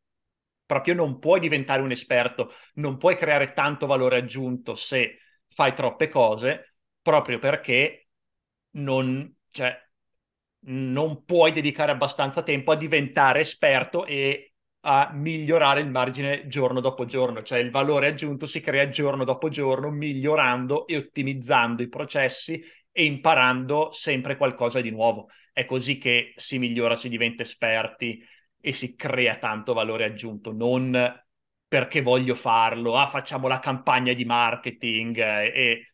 proprio 0.65 0.93
non 0.93 1.19
puoi 1.19 1.41
diventare 1.41 1.81
un 1.81 1.91
esperto, 1.91 2.53
non 2.75 2.97
puoi 2.97 3.17
creare 3.17 3.51
tanto 3.51 3.85
valore 3.85 4.17
aggiunto 4.17 4.73
se 4.75 5.17
fai 5.49 5.73
troppe 5.73 6.07
cose, 6.07 6.75
proprio 7.01 7.39
perché 7.39 8.07
non, 8.75 9.35
cioè, 9.49 9.77
non 10.63 11.23
puoi 11.25 11.51
dedicare 11.51 11.91
abbastanza 11.91 12.43
tempo 12.43 12.71
a 12.71 12.75
diventare 12.75 13.41
esperto 13.41 14.05
e 14.05 14.53
a 14.81 15.11
migliorare 15.13 15.81
il 15.81 15.89
margine 15.89 16.47
giorno 16.47 16.79
dopo 16.79 17.05
giorno, 17.05 17.43
cioè 17.43 17.59
il 17.59 17.69
valore 17.69 18.07
aggiunto 18.07 18.45
si 18.45 18.61
crea 18.61 18.89
giorno 18.89 19.23
dopo 19.23 19.49
giorno 19.49 19.89
migliorando 19.91 20.87
e 20.87 20.97
ottimizzando 20.97 21.83
i 21.83 21.89
processi 21.89 22.63
e 22.91 23.05
imparando 23.05 23.91
sempre 23.91 24.37
qualcosa 24.37 24.81
di 24.81 24.89
nuovo. 24.89 25.29
È 25.53 25.65
così 25.65 25.97
che 25.97 26.33
si 26.35 26.57
migliora, 26.57 26.95
si 26.95 27.09
diventa 27.09 27.43
esperti 27.43 28.23
e 28.59 28.73
si 28.73 28.95
crea 28.95 29.37
tanto 29.37 29.73
valore 29.73 30.05
aggiunto, 30.05 30.51
non 30.51 31.21
perché 31.67 32.01
voglio 32.01 32.35
farlo, 32.35 32.97
ah 32.97 33.07
facciamo 33.07 33.47
la 33.47 33.59
campagna 33.59 34.13
di 34.13 34.25
marketing 34.25 35.17
eh, 35.17 35.45
e 35.55 35.90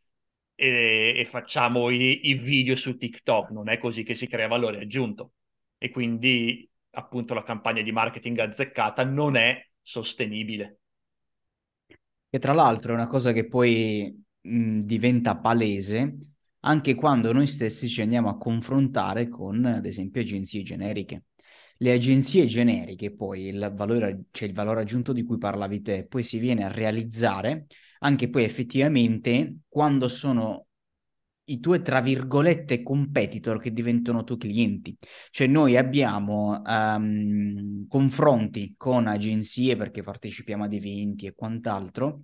e, 0.60 1.14
e 1.16 1.26
facciamo 1.26 1.92
i, 1.92 2.30
i, 2.30 2.34
video 2.34 2.76
su 2.76 2.98
TikTok, 2.98 3.52
non 3.52 3.70
è 3.70 3.78
così 3.78 4.02
che 4.02 4.16
si 4.16 4.28
crea 4.28 4.48
valore 4.48 4.82
aggiunto. 4.82 5.34
E 5.78 5.92
quindi 5.92 6.68
appunto 6.92 7.36
la 7.36 7.44
campagna 7.44 7.84
di 7.84 7.92
marketing 7.92 8.40
azzeccata 8.40 9.06
non 9.06 9.36
è 9.36 9.64
sostenibile. 9.84 10.80
E 12.30 12.40
tra 12.40 12.54
l'altro 12.54 12.92
è 12.92 12.96
una 12.96 13.06
cosa 13.06 13.32
che 13.34 13.48
poi 13.48 14.20
mh, 14.42 14.80
diventa 14.80 15.38
palese 15.38 16.18
anche 16.62 16.96
quando 16.96 17.32
noi 17.32 17.46
stessi 17.46 17.88
ci 17.88 18.02
andiamo 18.02 18.30
a 18.30 18.38
confrontare 18.38 19.30
con, 19.30 19.64
ad 19.64 19.86
esempio, 19.86 20.22
agenzie 20.22 20.64
generiche. 20.64 21.26
Le 21.78 21.92
agenzie 21.92 22.48
generiche, 22.48 23.14
poi 23.14 23.56
valore, 23.74 24.24
cioè 24.32 24.48
il 24.48 24.56
valore 24.56 24.82
aggiunto 24.82 25.14
di 25.14 25.24
cui 25.24 25.38
parlavi 25.38 25.82
te, 25.84 26.08
poi 26.08 26.24
si 26.24 26.40
viene 26.40 26.64
a 26.64 26.72
realizzare 26.72 27.68
anche 28.00 28.30
poi 28.30 28.44
effettivamente 28.44 29.60
quando 29.68 30.08
sono 30.08 30.68
i 31.50 31.60
tuoi, 31.60 31.82
tra 31.82 32.02
virgolette, 32.02 32.84
competitor 32.84 33.60
che 33.60 33.72
diventano 33.72 34.24
tuoi 34.24 34.38
clienti. 34.38 34.96
Cioè 35.30 35.48
noi 35.48 35.78
abbiamo 35.78 36.62
um, 36.66 37.88
confronti 37.88 38.74
con 38.78 39.08
agenzie 39.08 39.76
perché 39.78 40.04
partecipiamo 40.04 40.66
ad 40.66 40.74
eventi 40.74 41.26
e 41.26 41.34
quant'altro 41.34 42.24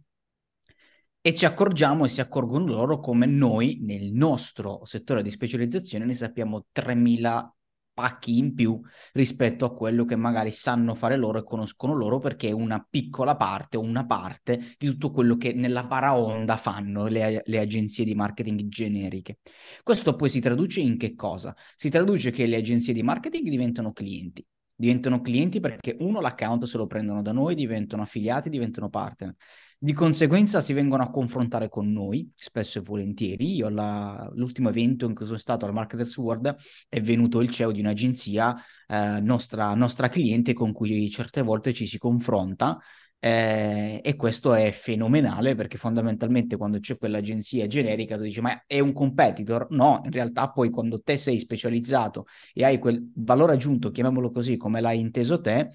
e 1.25 1.34
ci 1.36 1.46
accorgiamo 1.46 2.03
e 2.03 2.10
si 2.10 2.20
accorgono 2.20 2.65
loro 2.65 3.00
come 3.00 3.25
noi 3.25 3.80
nel 3.82 4.12
nostro 4.12 4.84
settore 4.84 5.22
di 5.24 5.30
specializzazione 5.30 6.03
ne 6.03 6.13
sappiamo 6.13 6.65
3000 6.70 7.56
pacchi 7.93 8.38
in 8.38 8.53
più 8.53 8.79
rispetto 9.13 9.65
a 9.65 9.73
quello 9.73 10.05
che 10.05 10.15
magari 10.15 10.51
sanno 10.51 10.93
fare 10.93 11.15
loro 11.15 11.39
e 11.39 11.43
conoscono 11.43 11.93
loro 11.93 12.19
perché 12.19 12.50
è 12.50 12.51
una 12.51 12.85
piccola 12.89 13.35
parte 13.35 13.77
o 13.77 13.81
una 13.81 14.05
parte 14.05 14.75
di 14.77 14.88
tutto 14.88 15.12
quello 15.12 15.35
che 15.38 15.53
nella 15.53 15.85
paraonda 15.85 16.57
fanno 16.57 17.07
le, 17.07 17.41
le 17.45 17.59
agenzie 17.59 18.05
di 18.05 18.15
marketing 18.15 18.67
generiche. 18.67 19.38
Questo 19.83 20.15
poi 20.15 20.29
si 20.29 20.39
traduce 20.39 20.79
in 20.79 20.97
che 20.97 21.13
cosa? 21.15 21.55
Si 21.75 21.89
traduce 21.89 22.31
che 22.31 22.45
le 22.45 22.57
agenzie 22.57 22.93
di 22.93 23.03
marketing 23.03 23.47
diventano 23.50 23.91
clienti. 23.91 24.45
Diventano 24.84 25.22
clienti 25.22 25.62
perché 25.62 25.96
uno 26.02 26.20
l'account 26.20 26.66
se 26.66 26.75
lo 26.75 26.88
prendono 26.88 27.22
da 27.22 27.32
noi, 27.32 27.56
diventano 27.56 28.02
affiliati, 28.02 28.50
diventano 28.50 28.90
partner. 28.90 29.34
Di 29.78 29.94
conseguenza 29.94 30.60
si 30.60 30.74
vengono 30.74 31.04
a 31.04 31.10
confrontare 31.10 31.70
con 31.70 31.90
noi, 31.90 32.30
spesso 32.36 32.80
e 32.80 32.82
volentieri. 32.82 33.56
Io 33.56 33.70
la, 33.70 34.30
l'ultimo 34.34 34.68
evento 34.68 35.06
in 35.06 35.16
cui 35.16 35.25
sono 35.25 35.38
stato 35.38 35.66
al 35.66 35.72
Marketers 35.72 36.18
World 36.18 36.58
è 36.90 37.00
venuto 37.00 37.40
il 37.40 37.50
CEO 37.50 37.72
di 37.72 37.80
un'agenzia 37.80 38.54
eh, 38.86 39.22
nostra, 39.22 39.74
nostra 39.74 40.10
cliente 40.10 40.52
con 40.52 40.74
cui 40.74 41.10
certe 41.10 41.42
volte 41.42 41.72
ci 41.72 41.88
si 41.88 41.98
confronta 41.98 42.78
eh, 43.25 44.01
e 44.03 44.15
questo 44.18 44.53
è 44.53 44.72
fenomenale 44.72 45.56
perché 45.56 45.77
fondamentalmente 45.77 46.58
quando 46.58 46.80
c'è 46.80 46.98
quell'agenzia 46.98 47.65
generica 47.68 48.18
tu 48.18 48.24
dici 48.24 48.42
ma 48.42 48.63
è 48.68 48.80
un 48.82 48.92
competitor? 48.92 49.68
No, 49.70 50.01
in 50.03 50.12
realtà 50.12 50.50
poi 50.51 50.70
quando 50.70 51.00
te 51.01 51.15
sei 51.15 51.39
specializzato 51.39 52.25
e 52.53 52.65
hai 52.65 52.80
quel 52.80 53.12
valore 53.15 53.53
aggiunto, 53.53 53.92
chiamiamolo 53.92 54.30
così, 54.30 54.58
come 54.58 54.82
l'hai 54.82 55.00
inteso 55.00 55.39
te, 55.39 55.70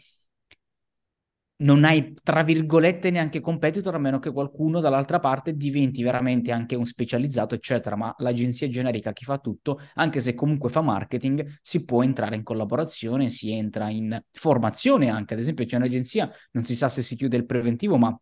non 1.61 1.85
hai, 1.85 2.15
tra 2.23 2.43
virgolette, 2.43 3.11
neanche 3.11 3.41
competitor, 3.41 3.95
a 3.95 3.99
meno 3.99 4.19
che 4.19 4.33
qualcuno 4.33 4.81
dall'altra 4.81 5.19
parte 5.19 5.57
diventi 5.57 6.03
veramente 6.03 6.53
anche 6.53 6.77
un 6.77 6.87
specializzato, 6.87 7.55
eccetera. 7.55 7.97
Ma 7.97 8.15
l'agenzia 8.19 8.69
generica 8.69 9.13
che 9.13 9.25
fa 9.25 9.39
tutto, 9.39 9.81
anche 9.95 10.21
se 10.21 10.35
comunque 10.35 10.71
fa 10.71 10.83
marketing, 10.83 11.59
si 11.61 11.85
può 11.85 12.03
entrare 12.03 12.37
in 12.37 12.43
collaborazione, 12.43 13.29
si 13.31 13.51
entra 13.53 13.89
in 13.89 14.21
formazione 14.31 15.09
anche. 15.09 15.35
Ad 15.35 15.41
esempio, 15.41 15.65
c'è 15.65 15.77
un'agenzia, 15.77 16.31
non 16.53 16.65
si 16.65 16.77
sa 16.77 16.89
se 16.89 17.03
si 17.03 17.17
chiude 17.17 17.37
il 17.37 17.47
preventivo, 17.47 17.97
ma 17.97 18.17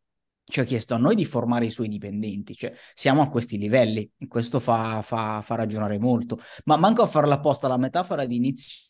ci 0.49 0.61
ha 0.61 0.65
chiesto 0.65 0.95
a 0.95 0.99
noi 0.99 1.17
di 1.17 1.25
formare 1.25 1.67
i 1.67 1.71
suoi 1.71 1.89
dipendenti, 1.89 2.55
cioè 2.55 2.73
siamo 2.95 3.21
a 3.21 3.29
questi 3.29 3.59
livelli, 3.59 4.09
questo 4.29 4.61
fa, 4.61 5.03
fa, 5.03 5.43
fa 5.43 5.55
ragionare 5.57 5.99
molto. 5.99 6.39
Ma 6.65 6.77
manco 6.77 7.03
a 7.03 7.07
fare 7.07 7.27
l'apposta 7.27 7.69
la 7.69 7.77
metafora 7.77 8.25
di 8.25 8.37
inizio 8.37 8.86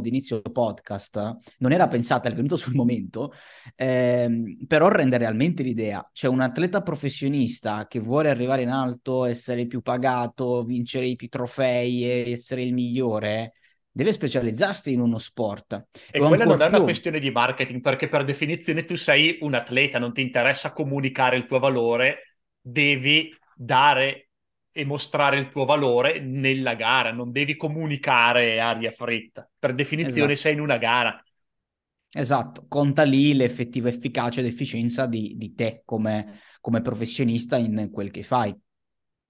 d'inizio 0.00 0.40
podcast 0.40 1.36
non 1.58 1.72
era 1.72 1.88
pensata, 1.88 2.28
è 2.28 2.34
venuto 2.34 2.56
sul 2.56 2.74
momento, 2.74 3.32
ehm, 3.74 4.66
però 4.66 4.88
rende 4.88 5.18
realmente 5.18 5.62
l'idea. 5.62 6.08
C'è 6.12 6.28
un 6.28 6.40
atleta 6.40 6.82
professionista 6.82 7.86
che 7.86 8.00
vuole 8.00 8.30
arrivare 8.30 8.62
in 8.62 8.70
alto, 8.70 9.24
essere 9.24 9.66
più 9.66 9.82
pagato, 9.82 10.64
vincere 10.64 11.06
i 11.06 11.16
più 11.16 11.28
trofei 11.28 12.04
e 12.04 12.30
essere 12.30 12.62
il 12.62 12.72
migliore, 12.72 13.52
deve 13.90 14.12
specializzarsi 14.12 14.92
in 14.92 15.00
uno 15.00 15.18
sport. 15.18 15.86
E 16.10 16.20
o 16.20 16.28
quella 16.28 16.44
non 16.44 16.60
è 16.60 16.68
più... 16.68 16.76
una 16.76 16.84
questione 16.84 17.18
di 17.18 17.30
marketing, 17.30 17.80
perché 17.80 18.08
per 18.08 18.24
definizione 18.24 18.84
tu 18.84 18.94
sei 18.94 19.38
un 19.40 19.54
atleta, 19.54 19.98
non 19.98 20.12
ti 20.12 20.20
interessa 20.20 20.72
comunicare 20.72 21.36
il 21.36 21.46
tuo 21.46 21.58
valore, 21.58 22.38
devi 22.60 23.34
dare 23.54 24.25
e 24.76 24.84
mostrare 24.84 25.38
il 25.38 25.48
tuo 25.48 25.64
valore 25.64 26.20
nella 26.20 26.74
gara, 26.74 27.10
non 27.10 27.32
devi 27.32 27.56
comunicare 27.56 28.60
aria 28.60 28.90
fritta. 28.90 29.48
Per 29.58 29.74
definizione 29.74 30.32
esatto. 30.32 30.48
sei 30.48 30.52
in 30.52 30.60
una 30.60 30.76
gara. 30.76 31.24
Esatto, 32.10 32.66
conta 32.68 33.02
lì 33.02 33.32
l'effettiva 33.32 33.88
efficacia 33.88 34.40
ed 34.40 34.46
efficienza 34.46 35.06
di, 35.06 35.32
di 35.38 35.54
te 35.54 35.80
come, 35.86 36.40
come, 36.60 36.82
professionista 36.82 37.56
in 37.56 37.88
quel 37.90 38.10
che 38.10 38.22
fai. 38.22 38.54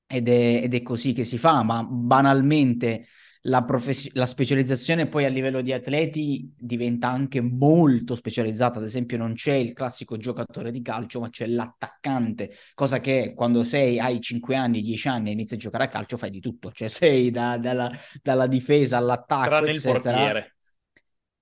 Ed 0.05 0.29
è, 0.29 0.63
ed 0.65 0.75
è, 0.75 0.83
così 0.83 1.13
che 1.13 1.23
si 1.23 1.39
fa, 1.39 1.63
ma 1.63 1.85
banalmente 1.85 3.07
la, 3.47 3.65
profes- 3.65 4.13
la, 4.13 4.27
specializzazione 4.27 5.07
poi 5.07 5.25
a 5.25 5.29
livello 5.29 5.61
di 5.61 5.73
atleti 5.73 6.53
diventa 6.57 7.09
anche 7.09 7.41
molto 7.41 8.15
specializzata, 8.15 8.79
ad 8.79 8.85
esempio 8.85 9.17
non 9.17 9.35
c'è 9.35 9.55
il 9.55 9.73
classico 9.73 10.17
giocatore 10.17 10.71
di 10.71 10.83
calcio, 10.83 11.21
ma 11.21 11.31
c'è 11.31 11.47
l'attaccante, 11.47 12.53
cosa 12.75 13.01
che 13.01 13.33
quando 13.35 13.65
sei, 13.65 13.99
hai 13.99 14.21
5 14.21 14.57
anni, 14.57 14.81
10 14.81 15.09
anni 15.09 15.31
e 15.31 15.33
inizi 15.33 15.55
a 15.55 15.59
giocare 15.59 15.85
a 15.85 15.89
calcio 15.89 16.17
fai 16.17 16.31
di 16.31 16.41
tutto, 16.41 16.73
cioè 16.73 16.89
sei 16.89 17.31
da, 17.31 17.57
dalla, 17.57 17.91
dalla, 18.23 18.47
difesa 18.47 18.97
all'attacco, 18.97 19.49
Tranne 19.49 19.71
eccetera. 19.71 19.97
il 19.97 20.03
portiere. 20.03 20.57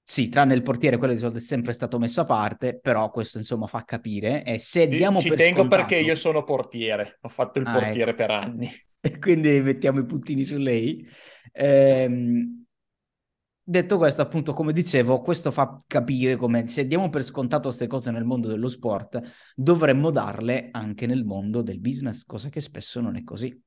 Sì, 0.06 0.28
tranne 0.28 0.54
il 0.54 0.62
portiere, 0.62 0.98
quello 0.98 1.14
di 1.14 1.18
solito 1.18 1.38
è 1.38 1.42
sempre 1.42 1.72
stato 1.72 1.98
messo 1.98 2.20
a 2.20 2.24
parte, 2.26 2.78
però 2.78 3.10
questo 3.10 3.38
insomma 3.38 3.66
fa 3.66 3.84
capire. 3.84 4.44
E 4.44 4.58
se 4.58 4.86
diamo 4.86 5.18
ci 5.20 5.28
per 5.28 5.38
tengo 5.38 5.60
scontato... 5.60 5.86
perché 5.86 6.04
io 6.04 6.14
sono 6.14 6.44
portiere, 6.44 7.18
ho 7.22 7.28
fatto 7.30 7.58
il 7.58 7.66
ah, 7.66 7.72
portiere 7.72 8.10
ecco. 8.10 8.14
per 8.14 8.30
anni. 8.30 8.70
E 9.06 9.18
quindi 9.18 9.60
mettiamo 9.60 10.00
i 10.00 10.06
puntini 10.06 10.44
su 10.44 10.56
lei. 10.56 11.06
Ehm, 11.52 12.64
detto 13.62 13.98
questo, 13.98 14.22
appunto, 14.22 14.54
come 14.54 14.72
dicevo, 14.72 15.20
questo 15.20 15.50
fa 15.50 15.76
capire 15.86 16.36
come 16.36 16.66
se 16.66 16.86
diamo 16.86 17.10
per 17.10 17.22
scontato 17.22 17.64
queste 17.68 17.86
cose 17.86 18.10
nel 18.10 18.24
mondo 18.24 18.48
dello 18.48 18.68
sport, 18.68 19.20
dovremmo 19.54 20.10
darle 20.10 20.68
anche 20.70 21.06
nel 21.06 21.24
mondo 21.24 21.60
del 21.60 21.80
business, 21.80 22.24
cosa 22.24 22.48
che 22.48 22.62
spesso 22.62 23.00
non 23.00 23.16
è 23.16 23.24
così. 23.24 23.62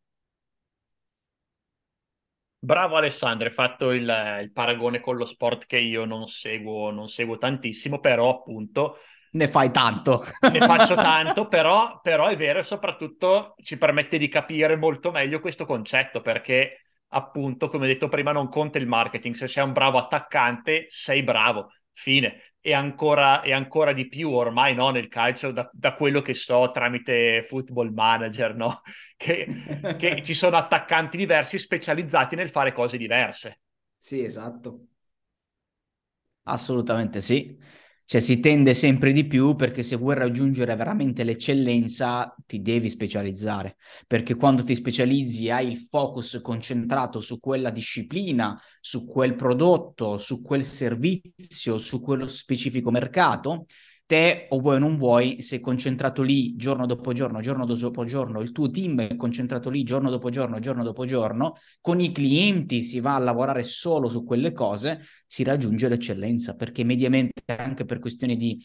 Bravo 2.60 2.96
Alessandro, 2.98 3.48
hai 3.48 3.54
fatto 3.54 3.92
il, 3.92 4.12
il, 4.42 4.52
paragone 4.52 5.00
con 5.00 5.16
lo 5.16 5.26
sport 5.26 5.68
che 5.68 5.78
io 5.78 6.06
non 6.06 6.28
seguo, 6.28 6.90
non 6.90 7.08
seguo 7.08 7.38
tantissimo, 7.38 8.00
però 8.00 8.40
appunto... 8.40 8.98
Ne 9.32 9.48
fai 9.48 9.72
tanto. 9.72 10.26
ne 10.52 10.60
faccio 10.60 10.96
tanto, 10.96 11.48
però, 11.48 12.00
però 12.02 12.28
è 12.28 12.36
vero 12.36 12.60
e 12.60 12.64
soprattutto 12.64 13.56
ci 13.62 13.78
permette 13.78 14.18
di 14.18 14.28
capire 14.28 14.76
molto 14.76 15.12
meglio 15.12 15.40
questo 15.40 15.66
concetto, 15.66 16.22
perché 16.22 16.82
appunto, 17.10 17.70
come 17.70 17.88
detto 17.88 18.08
prima, 18.08 18.32
non 18.32 18.50
conta 18.50 18.78
il 18.78 18.88
marketing. 18.88 19.36
Se 19.36 19.48
sei 19.48 19.64
un 19.64 19.74
bravo 19.74 19.98
attaccante, 19.98 20.88
sei 20.90 21.24
bravo. 21.24 21.72
Fine. 21.92 22.54
E 22.60 22.74
ancora, 22.74 23.42
e 23.42 23.54
ancora 23.54 23.94
di 23.94 24.08
più 24.08 24.30
ormai 24.32 24.76
no, 24.76 24.90
nel 24.90 25.08
calcio, 25.08 25.52
da, 25.52 25.70
da, 25.72 25.96
quello 25.96 26.22
che 26.22 26.34
so 26.34 26.70
tramite 26.72 27.44
football 27.48 27.94
manager, 27.94 28.56
no? 28.56 28.82
che, 29.16 29.96
che 29.98 30.22
ci 30.24 30.34
sono 30.34 30.58
attaccanti 30.58 31.18
diversi 31.18 31.58
specializzati 31.58 32.36
nel 32.36 32.50
fare 32.50 32.74
cose 32.74 32.98
diverse. 32.98 33.62
Sì, 33.98 34.24
esatto. 34.24 34.88
Assolutamente 36.44 37.22
sì. 37.22 37.58
Cioè 38.10 38.22
si 38.22 38.40
tende 38.40 38.74
sempre 38.74 39.12
di 39.12 39.28
più 39.28 39.56
perché 39.58 39.84
se 39.84 39.98
vuoi 39.98 40.16
raggiungere 40.16 40.74
veramente 40.78 41.26
l'eccellenza 41.26 42.34
ti 42.46 42.62
devi 42.62 42.88
specializzare, 42.90 43.76
perché 44.08 44.36
quando 44.36 44.64
ti 44.64 44.76
specializzi 44.76 45.50
hai 45.50 45.68
il 45.70 45.78
focus 45.78 46.40
concentrato 46.42 47.20
su 47.20 47.38
quella 47.42 47.70
disciplina, 47.70 48.58
su 48.80 49.06
quel 49.06 49.36
prodotto, 49.36 50.18
su 50.18 50.42
quel 50.42 50.64
servizio, 50.64 51.78
su 51.78 52.00
quello 52.00 52.28
specifico 52.28 52.92
mercato 52.92 53.66
te 54.08 54.48
o 54.50 54.60
vuoi 54.60 54.78
o 54.78 54.80
non 54.80 54.98
vuoi, 54.98 55.42
sei 55.42 55.60
concentrato 55.60 56.22
lì 56.24 56.56
giorno 56.56 56.86
dopo 56.86 57.14
giorno, 57.14 57.42
giorno 57.42 57.66
dopo 57.66 58.06
giorno, 58.06 58.40
il 58.42 58.52
tuo 58.54 58.70
team 58.70 59.02
è 59.02 59.16
concentrato 59.18 59.70
lì 59.70 59.84
giorno 59.84 60.10
dopo 60.10 60.30
giorno, 60.30 60.60
giorno 60.60 60.84
dopo 60.84 61.06
giorno, 61.06 61.56
con 61.82 62.00
i 62.00 62.12
clienti 62.14 62.82
si 62.82 63.00
va 63.02 63.16
a 63.16 63.20
lavorare 63.20 63.64
solo 63.64 64.08
su 64.10 64.24
quelle 64.24 64.54
cose, 64.54 65.02
si 65.28 65.44
raggiunge 65.44 65.90
l'eccellenza, 65.90 66.56
perché 66.56 66.84
mediamente 66.84 67.44
anche 67.58 67.86
per 67.86 68.00
questioni 68.00 68.36
di... 68.38 68.60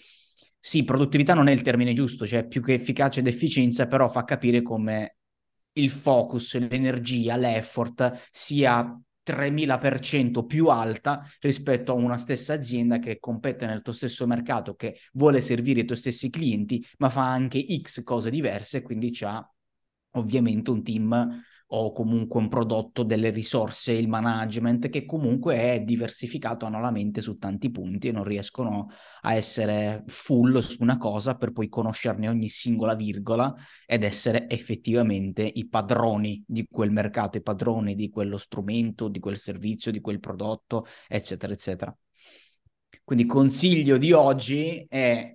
Sì, 0.64 0.84
produttività 0.84 1.34
non 1.34 1.48
è 1.48 1.52
il 1.52 1.62
termine 1.62 1.92
giusto, 1.92 2.24
cioè 2.24 2.46
più 2.46 2.62
che 2.62 2.74
efficacia 2.74 3.18
ed 3.18 3.26
efficienza, 3.26 3.88
però 3.88 4.08
fa 4.08 4.24
capire 4.24 4.62
come 4.62 5.16
il 5.72 5.90
focus, 5.90 6.56
l'energia, 6.58 7.36
l'effort 7.36 8.28
sia 8.30 8.96
3000% 9.22 10.44
più 10.44 10.66
alta 10.68 11.24
rispetto 11.40 11.92
a 11.92 11.96
una 11.96 12.16
stessa 12.16 12.54
azienda 12.54 12.98
che 12.98 13.18
compete 13.18 13.66
nel 13.66 13.82
tuo 13.82 13.92
stesso 13.92 14.26
mercato, 14.26 14.74
che 14.74 14.98
vuole 15.12 15.40
servire 15.40 15.80
i 15.80 15.84
tuoi 15.84 15.98
stessi 15.98 16.30
clienti, 16.30 16.84
ma 16.98 17.08
fa 17.10 17.30
anche 17.30 17.64
X 17.80 18.02
cose 18.02 18.30
diverse, 18.30 18.82
quindi 18.82 19.10
c'ha 19.12 19.46
ovviamente 20.12 20.70
un 20.70 20.82
team 20.82 21.42
o 21.74 21.92
comunque 21.92 22.40
un 22.40 22.48
prodotto, 22.48 23.02
delle 23.02 23.30
risorse, 23.30 23.92
il 23.92 24.08
management 24.08 24.88
che 24.88 25.04
comunque 25.04 25.56
è 25.56 25.80
diversificato 25.80 26.66
anualmente 26.66 27.20
su 27.20 27.38
tanti 27.38 27.70
punti 27.70 28.08
e 28.08 28.12
non 28.12 28.24
riescono 28.24 28.88
a 29.22 29.34
essere 29.34 30.04
full 30.06 30.58
su 30.58 30.82
una 30.82 30.98
cosa 30.98 31.34
per 31.36 31.52
poi 31.52 31.68
conoscerne 31.68 32.28
ogni 32.28 32.48
singola 32.48 32.94
virgola 32.94 33.54
ed 33.86 34.04
essere 34.04 34.48
effettivamente 34.48 35.42
i 35.42 35.66
padroni 35.66 36.44
di 36.46 36.66
quel 36.70 36.90
mercato, 36.90 37.38
i 37.38 37.42
padroni 37.42 37.94
di 37.94 38.10
quello 38.10 38.36
strumento, 38.36 39.08
di 39.08 39.18
quel 39.18 39.38
servizio, 39.38 39.90
di 39.90 40.00
quel 40.00 40.20
prodotto, 40.20 40.84
eccetera, 41.08 41.52
eccetera. 41.54 41.96
Quindi 43.02 43.24
consiglio 43.24 43.96
di 43.96 44.12
oggi 44.12 44.84
è 44.88 45.34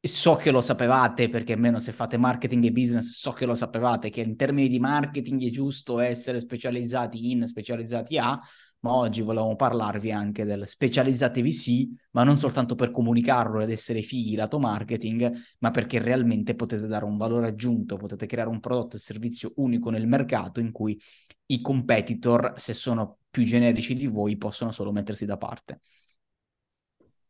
so 0.00 0.36
che 0.36 0.50
lo 0.50 0.60
sapevate 0.60 1.28
perché 1.28 1.54
almeno 1.54 1.78
se 1.80 1.92
fate 1.92 2.16
marketing 2.16 2.64
e 2.64 2.72
business 2.72 3.12
so 3.12 3.32
che 3.32 3.46
lo 3.46 3.54
sapevate 3.54 4.10
che 4.10 4.20
in 4.20 4.36
termini 4.36 4.68
di 4.68 4.78
marketing 4.78 5.44
è 5.44 5.50
giusto 5.50 5.98
essere 5.98 6.40
specializzati 6.40 7.30
in 7.30 7.46
specializzati 7.46 8.16
a 8.18 8.40
ma 8.80 8.94
oggi 8.94 9.22
volevamo 9.22 9.56
parlarvi 9.56 10.12
anche 10.12 10.44
del 10.44 10.68
specializzatevi 10.68 11.52
sì 11.52 11.96
ma 12.12 12.22
non 12.22 12.36
soltanto 12.38 12.76
per 12.76 12.92
comunicarlo 12.92 13.60
ed 13.60 13.70
essere 13.70 14.02
fighi 14.02 14.36
lato 14.36 14.60
marketing 14.60 15.32
ma 15.58 15.72
perché 15.72 15.98
realmente 15.98 16.54
potete 16.54 16.86
dare 16.86 17.04
un 17.04 17.16
valore 17.16 17.48
aggiunto 17.48 17.96
potete 17.96 18.26
creare 18.26 18.50
un 18.50 18.60
prodotto 18.60 18.94
e 18.94 19.00
servizio 19.00 19.52
unico 19.56 19.90
nel 19.90 20.06
mercato 20.06 20.60
in 20.60 20.70
cui 20.70 21.00
i 21.46 21.60
competitor 21.60 22.52
se 22.56 22.72
sono 22.72 23.18
più 23.30 23.44
generici 23.44 23.94
di 23.94 24.06
voi 24.06 24.36
possono 24.36 24.70
solo 24.70 24.92
mettersi 24.92 25.24
da 25.24 25.36
parte. 25.36 25.80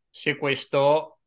Se 0.09 0.37
questo 0.37 1.18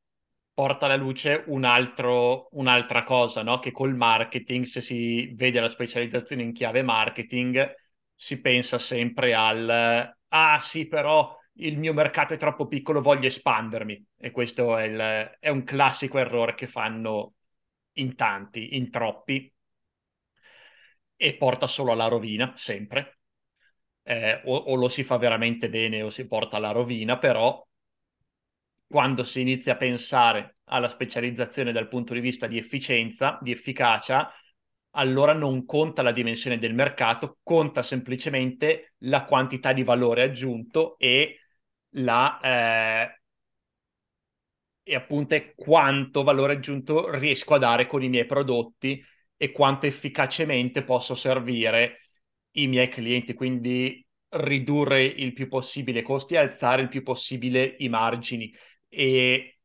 porta 0.55 0.87
alla 0.87 0.97
luce 0.97 1.45
un 1.49 1.65
altro, 1.65 2.49
un'altra 2.53 3.05
cosa, 3.05 3.43
no? 3.43 3.59
che 3.59 3.71
col 3.73 3.95
marketing, 3.95 4.65
se 4.65 4.81
si 4.81 5.33
vede 5.35 5.61
la 5.61 5.69
specializzazione 5.69 6.43
in 6.43 6.53
chiave 6.53 6.83
marketing, 6.83 7.75
si 8.15 8.41
pensa 8.41 8.79
sempre 8.79 9.35
al 9.35 10.15
ah 10.35 10.59
sì, 10.61 10.87
però 10.87 11.37
il 11.57 11.79
mio 11.79 11.93
mercato 11.93 12.35
è 12.35 12.37
troppo 12.37 12.67
piccolo, 12.67 13.01
voglio 13.03 13.27
espandermi. 13.27 14.07
E 14.19 14.31
questo 14.31 14.77
è, 14.77 14.85
il, 14.85 15.37
è 15.39 15.49
un 15.49 15.65
classico 15.65 16.19
errore 16.19 16.55
che 16.55 16.67
fanno 16.67 17.35
in 17.95 18.15
tanti, 18.17 18.77
in 18.77 18.91
troppi, 18.91 19.53
e 21.17 21.35
porta 21.37 21.67
solo 21.67 21.93
alla 21.93 22.09
rovina, 22.09 22.53
sempre. 22.57 23.19
Eh, 24.03 24.43
o, 24.45 24.57
o 24.57 24.75
lo 24.75 24.89
si 24.89 25.05
fa 25.05 25.17
veramente 25.17 25.69
bene 25.71 26.03
o 26.03 26.11
si 26.11 26.27
porta 26.27 26.57
alla 26.57 26.73
rovina, 26.73 27.19
però 27.19 27.65
quando 28.93 29.25
si 29.25 29.41
inizia 29.41 29.73
a 29.73 29.77
pensare 29.77 30.57
alla 30.65 30.87
specializzazione 30.89 31.73
dal 31.73 31.89
punto 31.89 32.13
di 32.13 32.21
vista 32.21 32.47
di 32.47 32.59
efficienza, 32.59 33.39
di 33.41 33.51
efficacia, 33.51 34.31
allora 34.91 35.33
non 35.33 35.65
conta 35.65 36.03
la 36.03 36.13
dimensione 36.13 36.59
del 36.59 36.75
mercato, 36.75 37.39
conta 37.43 37.83
semplicemente 37.83 38.93
la 39.05 39.25
quantità 39.25 39.73
di 39.73 39.83
valore 39.83 40.25
aggiunto 40.25 40.99
e 40.99 41.39
la 41.95 42.39
eh, 42.41 43.21
e 44.83 44.95
appunto 44.95 45.37
quanto 45.55 46.23
valore 46.23 46.55
aggiunto 46.55 47.11
riesco 47.19 47.55
a 47.55 47.59
dare 47.59 47.87
con 47.87 48.03
i 48.03 48.11
miei 48.11 48.27
prodotti 48.27 49.03
e 49.39 49.53
quanto 49.53 49.87
efficacemente 49.87 50.83
posso 50.85 51.15
servire 51.15 52.11
i 52.57 52.67
miei 52.67 52.89
clienti, 52.89 53.33
quindi 53.33 54.05
ridurre 54.35 55.03
il 55.05 55.33
più 55.33 55.49
possibile 55.49 56.01
i 56.01 56.03
costi 56.03 56.35
e 56.35 56.39
alzare 56.39 56.83
il 56.83 56.89
più 56.89 57.03
possibile 57.03 57.77
i 57.79 57.89
margini 57.89 58.53
e, 58.95 59.59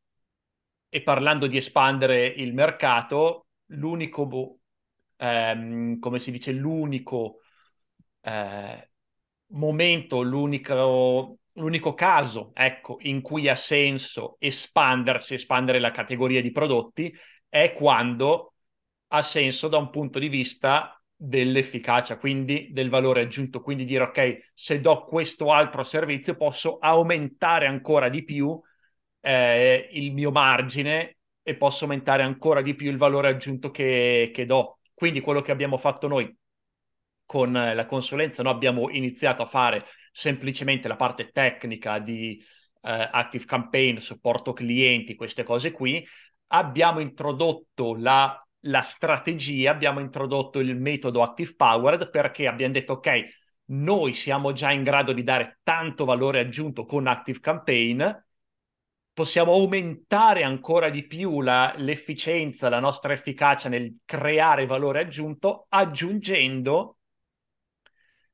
e 0.88 1.02
parlando 1.02 1.46
di 1.46 1.58
espandere 1.58 2.26
il 2.26 2.54
mercato, 2.54 3.48
l'unico, 3.66 4.60
ehm, 5.16 5.98
come 5.98 6.18
si 6.18 6.30
dice, 6.30 6.52
l'unico 6.52 7.40
eh, 8.22 8.90
momento, 9.48 10.22
l'unico, 10.22 11.38
l'unico 11.52 11.92
caso, 11.94 12.52
ecco, 12.54 12.96
in 13.02 13.20
cui 13.20 13.48
ha 13.48 13.56
senso 13.56 14.36
espandersi, 14.38 15.34
espandere 15.34 15.78
la 15.78 15.90
categoria 15.90 16.40
di 16.40 16.50
prodotti, 16.50 17.14
è 17.48 17.74
quando 17.74 18.54
ha 19.08 19.22
senso 19.22 19.68
da 19.68 19.76
un 19.76 19.90
punto 19.90 20.18
di 20.18 20.28
vista 20.28 20.98
dell'efficacia, 21.14 22.16
quindi 22.16 22.68
del 22.72 22.88
valore 22.88 23.22
aggiunto, 23.22 23.60
quindi 23.60 23.84
dire 23.84 24.04
ok, 24.04 24.52
se 24.54 24.80
do 24.80 25.04
questo 25.04 25.52
altro 25.52 25.82
servizio 25.82 26.36
posso 26.36 26.78
aumentare 26.78 27.66
ancora 27.66 28.08
di 28.08 28.22
più 28.24 28.58
eh, 29.20 29.88
il 29.92 30.12
mio 30.12 30.30
margine 30.30 31.16
e 31.42 31.56
posso 31.56 31.84
aumentare 31.84 32.22
ancora 32.22 32.62
di 32.62 32.74
più 32.74 32.90
il 32.90 32.98
valore 32.98 33.28
aggiunto 33.28 33.70
che, 33.70 34.30
che 34.32 34.46
do. 34.46 34.78
Quindi 34.94 35.20
quello 35.20 35.40
che 35.40 35.52
abbiamo 35.52 35.76
fatto 35.76 36.08
noi 36.08 36.36
con 37.24 37.52
la 37.52 37.86
consulenza, 37.86 38.42
noi 38.42 38.52
abbiamo 38.52 38.90
iniziato 38.90 39.42
a 39.42 39.46
fare 39.46 39.84
semplicemente 40.12 40.88
la 40.88 40.96
parte 40.96 41.30
tecnica 41.30 41.98
di 41.98 42.42
eh, 42.82 43.08
Active 43.12 43.44
Campaign, 43.44 43.98
supporto 43.98 44.52
clienti, 44.52 45.14
queste 45.14 45.42
cose 45.44 45.70
qui, 45.70 46.06
abbiamo 46.48 47.00
introdotto 47.00 47.94
la, 47.94 48.42
la 48.60 48.80
strategia, 48.80 49.70
abbiamo 49.70 50.00
introdotto 50.00 50.58
il 50.58 50.76
metodo 50.76 51.22
Active 51.22 51.54
Powered 51.54 52.10
perché 52.10 52.46
abbiamo 52.46 52.72
detto 52.72 52.94
ok, 52.94 53.24
noi 53.66 54.12
siamo 54.12 54.52
già 54.52 54.70
in 54.70 54.82
grado 54.82 55.12
di 55.12 55.22
dare 55.22 55.60
tanto 55.62 56.04
valore 56.04 56.40
aggiunto 56.40 56.84
con 56.86 57.06
Active 57.06 57.40
Campaign, 57.40 58.02
possiamo 59.18 59.50
aumentare 59.52 60.44
ancora 60.44 60.90
di 60.90 61.04
più 61.04 61.40
la, 61.40 61.74
l'efficienza, 61.76 62.68
la 62.68 62.78
nostra 62.78 63.12
efficacia 63.12 63.68
nel 63.68 63.96
creare 64.04 64.64
valore 64.64 65.00
aggiunto 65.00 65.66
aggiungendo 65.70 66.98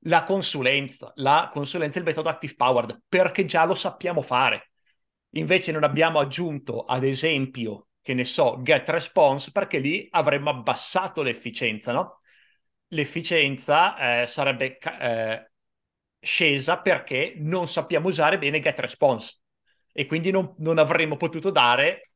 la 0.01 0.25
consulenza, 0.25 1.11
la 1.15 1.49
consulenza, 1.51 1.99
il 1.99 2.05
metodo 2.05 2.29
Active 2.29 2.53
Powered, 2.55 3.01
perché 3.09 3.47
già 3.47 3.65
lo 3.65 3.75
sappiamo 3.75 4.21
fare. 4.21 4.73
Invece 5.31 5.73
non 5.73 5.85
abbiamo 5.85 6.19
aggiunto, 6.19 6.85
ad 6.85 7.03
esempio, 7.03 7.87
che 8.03 8.13
ne 8.13 8.25
so, 8.25 8.61
get 8.61 8.87
response, 8.91 9.53
perché 9.53 9.79
lì 9.79 10.07
avremmo 10.11 10.51
abbassato 10.51 11.23
l'efficienza, 11.23 11.93
no? 11.93 12.21
L'efficienza 12.89 14.23
eh, 14.23 14.27
sarebbe 14.27 14.77
eh, 14.77 15.51
scesa 16.21 16.79
perché 16.83 17.37
non 17.39 17.69
sappiamo 17.69 18.09
usare 18.09 18.37
bene 18.37 18.61
get 18.61 18.79
response 18.81 19.39
e 19.97 20.07
quindi 20.07 20.33
non, 20.33 20.55
non 20.59 20.79
avremmo 20.79 21.17
potuto 21.17 21.51
dare 21.51 22.11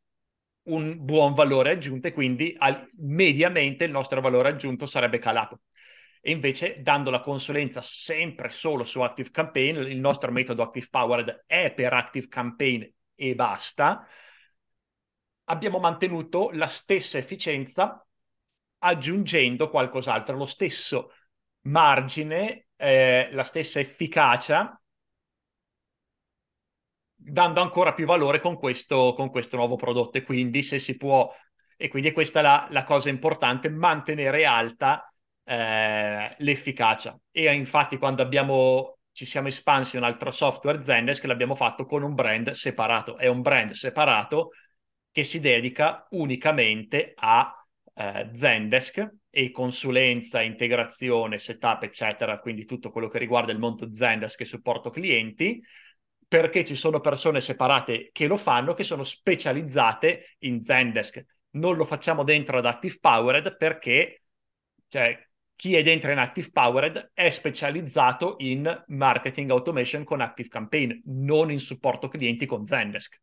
un 0.65 0.97
buon 0.99 1.33
valore 1.33 1.71
aggiunto 1.71 2.09
e 2.09 2.13
quindi 2.13 2.55
al, 2.59 2.91
mediamente 2.99 3.85
il 3.85 3.93
nostro 3.93 4.21
valore 4.21 4.49
aggiunto 4.49 4.85
sarebbe 4.85 5.19
calato. 5.19 5.61
E 6.21 6.33
invece 6.33 6.83
dando 6.83 7.11
la 7.11 7.21
consulenza 7.21 7.81
sempre 7.81 8.51
solo 8.51 8.83
su 8.83 9.01
Active 9.01 9.31
Campaign, 9.31 9.77
il 9.77 9.99
nostro 9.99 10.33
metodo 10.33 10.63
Active 10.63 10.89
Powered 10.91 11.45
è 11.47 11.73
per 11.73 11.93
Active 11.93 12.27
Campaign 12.27 12.85
e 13.15 13.35
basta, 13.37 14.05
abbiamo 15.45 15.79
mantenuto 15.79 16.51
la 16.53 16.67
stessa 16.67 17.17
efficienza 17.17 18.05
aggiungendo 18.79 19.71
qualcos'altro, 19.71 20.37
lo 20.37 20.47
stesso 20.47 21.13
margine, 21.63 22.67
eh, 22.77 23.29
la 23.33 23.45
stessa 23.45 23.79
efficacia, 23.79 24.81
dando 27.19 27.61
ancora 27.61 27.93
più 27.93 28.07
valore 28.07 28.41
con 28.41 28.57
questo, 28.57 29.13
con 29.15 29.31
questo 29.31 29.57
nuovo 29.57 29.77
prodotto. 29.77 30.19
E 30.19 30.23
quindi 30.23 30.63
se 30.63 30.79
si 30.79 30.97
può, 30.97 31.31
e 31.77 31.89
quindi 31.89 32.13
questa 32.13 32.39
è 32.41 32.43
la, 32.43 32.69
la 32.71 32.85
cosa 32.85 33.09
importante, 33.09 33.69
mantenere 33.69 34.45
alta 34.45 35.13
eh, 35.45 36.35
l'efficacia. 36.39 37.19
E 37.31 37.53
infatti 37.53 37.99
quando 37.99 38.23
abbiamo, 38.23 38.99
ci 39.13 39.27
siamo 39.27 39.49
espansi 39.49 39.97
un 39.97 40.05
altro 40.05 40.31
software 40.31 40.83
Zendesk 40.83 41.25
l'abbiamo 41.25 41.55
fatto 41.55 41.85
con 41.87 42.03
un 42.03 42.15
brand 42.15 42.51
separato. 42.51 43.17
È 43.19 43.27
un 43.27 43.43
brand 43.43 43.73
separato 43.73 44.51
che 45.11 45.25
si 45.25 45.41
dedica 45.41 46.07
unicamente 46.11 47.13
a 47.17 47.53
eh, 47.95 48.31
Zendesk 48.35 49.09
e 49.31 49.51
consulenza, 49.51 50.41
integrazione, 50.41 51.39
setup, 51.39 51.83
eccetera, 51.83 52.39
quindi 52.39 52.65
tutto 52.65 52.91
quello 52.91 53.09
che 53.09 53.19
riguarda 53.19 53.53
il 53.53 53.59
mondo 53.59 53.93
Zendesk 53.93 54.41
e 54.41 54.45
supporto 54.45 54.91
clienti, 54.91 55.61
perché 56.29 56.65
ci 56.65 56.75
sono 56.75 57.01
persone 57.01 57.41
separate 57.41 58.11
che 58.13 58.27
lo 58.27 58.37
fanno, 58.37 58.75
che 58.75 58.85
sono 58.85 59.03
specializzate 59.03 60.37
in 60.41 60.63
Zendesk. 60.63 61.25
Non 61.51 61.77
lo 61.77 61.85
facciamo 61.85 62.23
dentro 62.23 62.59
ad 62.59 62.67
Active 62.67 62.99
Powered 63.01 63.57
perché 63.57 64.23
cioè, 64.89 65.27
chi 65.57 65.75
è 65.75 65.83
dentro 65.83 66.13
in 66.13 66.19
Active 66.19 66.51
Powered 66.53 67.11
è 67.15 67.31
specializzato 67.31 68.37
in 68.39 68.85
marketing 68.89 69.51
automation 69.51 70.05
con 70.05 70.21
Active 70.21 70.49
Campaign, 70.49 71.01
non 71.07 71.51
in 71.51 71.61
supporto 71.61 72.09
clienti 72.09 72.45
con 72.47 72.67
Zendesk. 72.67 73.21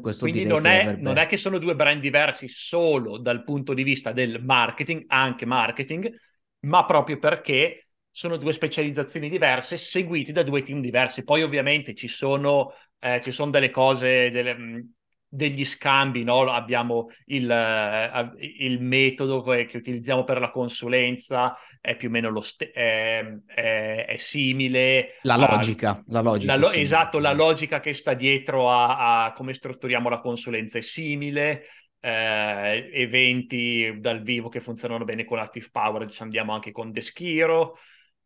Questo 0.00 0.22
Quindi 0.22 0.44
non 0.44 0.66
è, 0.66 0.94
non 0.96 1.16
è, 1.16 1.26
che 1.26 1.36
sono 1.36 1.58
due 1.58 1.74
brand 1.74 2.00
diversi 2.00 2.46
solo 2.46 3.18
dal 3.18 3.42
punto 3.42 3.74
di 3.74 3.82
vista 3.82 4.12
del 4.12 4.40
marketing, 4.40 5.04
anche 5.08 5.46
marketing, 5.46 6.14
ma 6.60 6.84
proprio 6.84 7.18
perché 7.18 7.89
sono 8.20 8.36
due 8.36 8.52
specializzazioni 8.52 9.30
diverse 9.30 9.78
seguite 9.78 10.30
da 10.30 10.42
due 10.42 10.62
team 10.62 10.82
diversi. 10.82 11.24
Poi 11.24 11.42
ovviamente 11.42 11.94
ci 11.94 12.06
sono, 12.06 12.74
eh, 12.98 13.18
ci 13.22 13.32
sono 13.32 13.50
delle 13.50 13.70
cose, 13.70 14.28
delle, 14.28 14.88
degli 15.26 15.64
scambi, 15.64 16.22
no? 16.22 16.42
abbiamo 16.52 17.06
il, 17.26 17.48
uh, 17.48 18.36
il, 18.36 18.78
metodo 18.82 19.40
che 19.40 19.74
utilizziamo 19.74 20.24
per 20.24 20.38
la 20.38 20.50
consulenza, 20.50 21.56
è 21.80 21.96
più 21.96 22.08
o 22.08 22.10
meno 22.10 22.28
lo 22.28 22.42
st- 22.42 22.70
è, 22.70 23.24
è, 23.46 24.04
è, 24.06 24.16
simile. 24.18 25.14
La 25.22 25.36
logica, 25.36 25.92
a, 25.92 26.04
la 26.08 26.20
logica. 26.20 26.52
La 26.52 26.58
lo- 26.58 26.72
esatto, 26.72 27.18
la 27.20 27.32
logica 27.32 27.80
che 27.80 27.94
sta 27.94 28.12
dietro 28.12 28.68
a, 28.70 29.24
a 29.24 29.32
come 29.32 29.54
strutturiamo 29.54 30.10
la 30.10 30.20
consulenza 30.20 30.76
è 30.76 30.82
simile. 30.82 31.62
Eh, 32.02 32.90
eventi 32.92 33.94
dal 33.98 34.20
vivo 34.20 34.50
che 34.50 34.60
funzionano 34.60 35.04
bene 35.04 35.24
con 35.24 35.38
Active 35.38 35.68
Power, 35.72 36.10
ci 36.10 36.22
andiamo 36.22 36.52
anche 36.52 36.70
con 36.70 36.92
Deschiro 36.92 37.78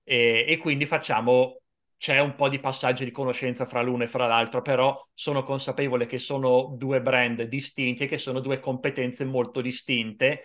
e, 0.04 0.44
e 0.48 0.58
quindi 0.58 0.86
facciamo 0.86 1.58
c'è 1.96 2.18
un 2.20 2.34
po' 2.34 2.48
di 2.50 2.60
passaggio 2.60 3.04
di 3.04 3.10
conoscenza 3.10 3.64
fra 3.64 3.80
l'uno 3.82 4.02
e 4.04 4.08
fra 4.08 4.26
l'altro, 4.26 4.60
però 4.62 5.02
sono 5.14 5.42
consapevole 5.44 6.06
che 6.06 6.18
sono 6.18 6.74
due 6.76 7.00
brand 7.00 7.42
distinti 7.44 8.04
e 8.04 8.06
che 8.06 8.18
sono 8.18 8.40
due 8.40 8.60
competenze 8.60 9.24
molto 9.24 9.60
distinte 9.62 10.42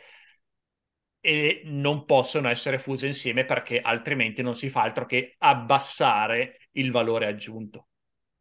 e 1.22 1.62
non 1.65 2.06
possono 2.06 2.48
essere 2.50 2.80
fuse 2.80 3.08
insieme 3.08 3.45
perché 3.45 3.80
altrimenti 3.82 4.41
non 4.41 4.56
si 4.56 4.69
fa 4.69 4.84
altro 4.84 5.06
che 5.06 5.36
abbassare 5.39 6.69
il 6.72 6.91
valore 6.91 7.28
aggiunto 7.28 7.88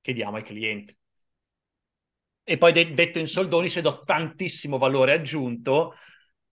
che 0.01 0.13
diamo 0.13 0.37
ai 0.37 0.43
clienti. 0.45 0.97
E 2.43 2.57
poi 2.57 2.73
de- 2.73 2.95
detto 2.95 3.19
in 3.19 3.27
soldoni, 3.27 3.69
se 3.69 3.83
do 3.83 4.03
tantissimo 4.05 4.79
valore 4.79 5.13
aggiunto, 5.13 5.95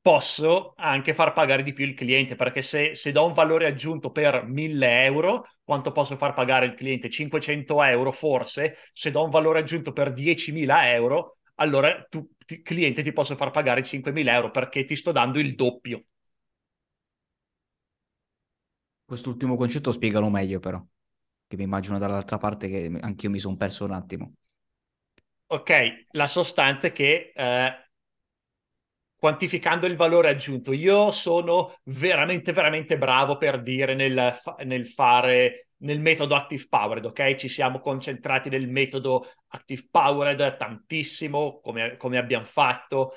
posso 0.07 0.75
anche 0.77 1.15
far 1.15 1.33
pagare 1.33 1.65
di 1.65 1.73
più 1.73 1.85
il 1.85 1.95
cliente, 1.95 2.37
perché 2.37 2.63
se, 2.63 2.95
se, 2.95 3.11
do 3.11 3.27
un 3.27 3.33
valore 3.33 3.67
aggiunto 3.67 4.13
per 4.13 4.45
1000 4.47 5.03
euro, 5.03 5.49
quanto 5.65 5.91
posso 5.91 6.17
far 6.17 6.33
pagare 6.33 6.67
il 6.67 6.75
cliente? 6.75 7.11
500 7.11 7.83
euro 7.83 8.13
forse, 8.13 8.77
se 8.93 9.11
do 9.11 9.25
un 9.25 9.31
valore 9.31 9.59
aggiunto 9.59 9.93
per 9.93 10.13
10.000 10.13 10.93
euro, 10.93 11.39
allora 11.57 12.07
tu, 12.09 12.25
ti, 12.47 12.63
cliente 12.63 13.03
ti 13.03 13.13
posso 13.13 13.35
far 13.35 13.51
pagare 13.51 13.83
5.000 13.83 14.33
euro 14.33 14.53
perché 14.53 14.85
ti 14.85 14.95
sto 14.95 15.11
dando 15.11 15.41
il 15.41 15.57
doppio. 15.57 16.05
Quest'ultimo 19.05 19.57
concetto 19.57 19.91
spiegalo 19.91 20.29
meglio 20.31 20.61
però, 20.61 20.81
che 21.49 21.57
mi 21.57 21.65
immagino 21.65 21.99
dall'altra 21.99 22.39
parte 22.39 22.69
che 22.69 22.97
anch'io 23.01 23.31
mi 23.31 23.41
sono 23.41 23.57
perso 23.57 23.85
un 23.85 23.91
attimo. 23.91 24.35
Ok, 25.49 25.71
la 26.11 26.27
sostanza 26.27 26.89
è 26.89 26.93
che 26.93 27.33
eh, 27.35 27.86
quantificando 29.27 29.87
il 29.87 29.97
valore 29.97 30.29
aggiunto. 30.29 30.73
Io 30.73 31.11
sono 31.11 31.79
veramente, 31.87 32.53
veramente 32.53 32.97
bravo 32.97 33.39
per 33.39 33.61
dire 33.61 33.97
nel, 33.97 34.39
nel 34.65 34.87
fare 34.87 35.71
nel 35.79 35.99
metodo 35.99 36.37
Active 36.37 36.67
Powered, 36.69 37.05
ok? 37.07 37.35
Ci 37.35 37.49
siamo 37.49 37.81
concentrati 37.81 38.49
nel 38.49 38.69
metodo 38.69 39.29
Active 39.49 39.89
Powered 39.91 40.57
tantissimo, 40.57 41.59
come, 41.61 41.97
come 41.97 42.19
abbiamo 42.19 42.45
fatto, 42.45 43.15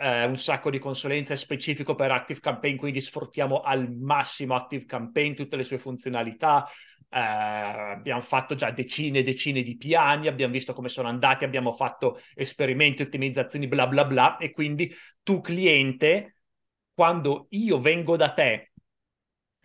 eh, 0.00 0.24
un 0.24 0.36
sacco 0.36 0.68
di 0.68 0.80
consulenze 0.80 1.36
specifico 1.36 1.94
per 1.94 2.10
Active 2.10 2.40
Campaign, 2.40 2.76
quindi 2.76 3.00
sfruttiamo 3.00 3.60
al 3.60 3.88
massimo 3.88 4.56
Active 4.56 4.84
Campaign, 4.84 5.34
tutte 5.34 5.54
le 5.54 5.62
sue 5.62 5.78
funzionalità. 5.78 6.66
Eh, 7.14 7.18
abbiamo 7.18 8.20
fatto 8.22 8.54
già 8.54 8.70
decine 8.70 9.18
e 9.18 9.22
decine 9.22 9.62
di 9.62 9.76
piani, 9.76 10.28
abbiamo 10.28 10.52
visto 10.52 10.72
come 10.72 10.88
sono 10.88 11.08
andati, 11.08 11.44
abbiamo 11.44 11.72
fatto 11.72 12.20
esperimenti, 12.34 13.02
ottimizzazioni, 13.02 13.68
bla 13.68 13.86
bla 13.86 14.04
bla. 14.04 14.36
E 14.38 14.50
quindi 14.52 14.92
tu, 15.22 15.40
cliente, 15.40 16.36
quando 16.94 17.46
io 17.50 17.78
vengo 17.80 18.16
da 18.16 18.32
te 18.32 18.72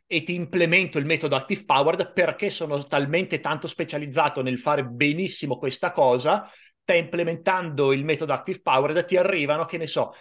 e 0.10 0.24
ti 0.24 0.34
implemento 0.36 0.98
il 0.98 1.06
metodo 1.06 1.36
Active 1.36 1.66
Powered 1.66 2.14
perché 2.14 2.50
sono 2.50 2.82
talmente 2.86 3.40
tanto 3.42 3.68
specializzato 3.68 4.42
nel 4.42 4.58
fare 4.58 4.86
benissimo 4.86 5.58
questa 5.58 5.92
cosa 5.92 6.50
te 6.84 6.96
implementando 6.96 7.92
il 7.92 8.06
metodo 8.06 8.32
Active 8.32 8.62
Powered 8.62 9.04
ti 9.06 9.18
arrivano, 9.18 9.66
che 9.66 9.78
ne 9.78 9.88
so, 9.88 10.14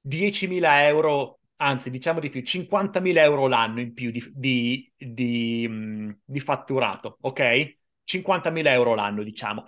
10.000 0.00 0.86
euro, 0.86 1.40
anzi 1.62 1.90
diciamo 1.90 2.20
di 2.20 2.28
più, 2.28 2.42
50.000 2.42 3.22
euro 3.22 3.46
l'anno 3.46 3.80
in 3.80 3.94
più 3.94 4.10
di, 4.10 4.22
di, 4.34 4.92
di, 4.96 5.66
mm, 5.68 6.10
di 6.24 6.40
fatturato, 6.40 7.18
ok? 7.20 7.78
50.000 8.04 8.72
euro 8.72 8.94
l'anno, 8.94 9.22
diciamo. 9.22 9.66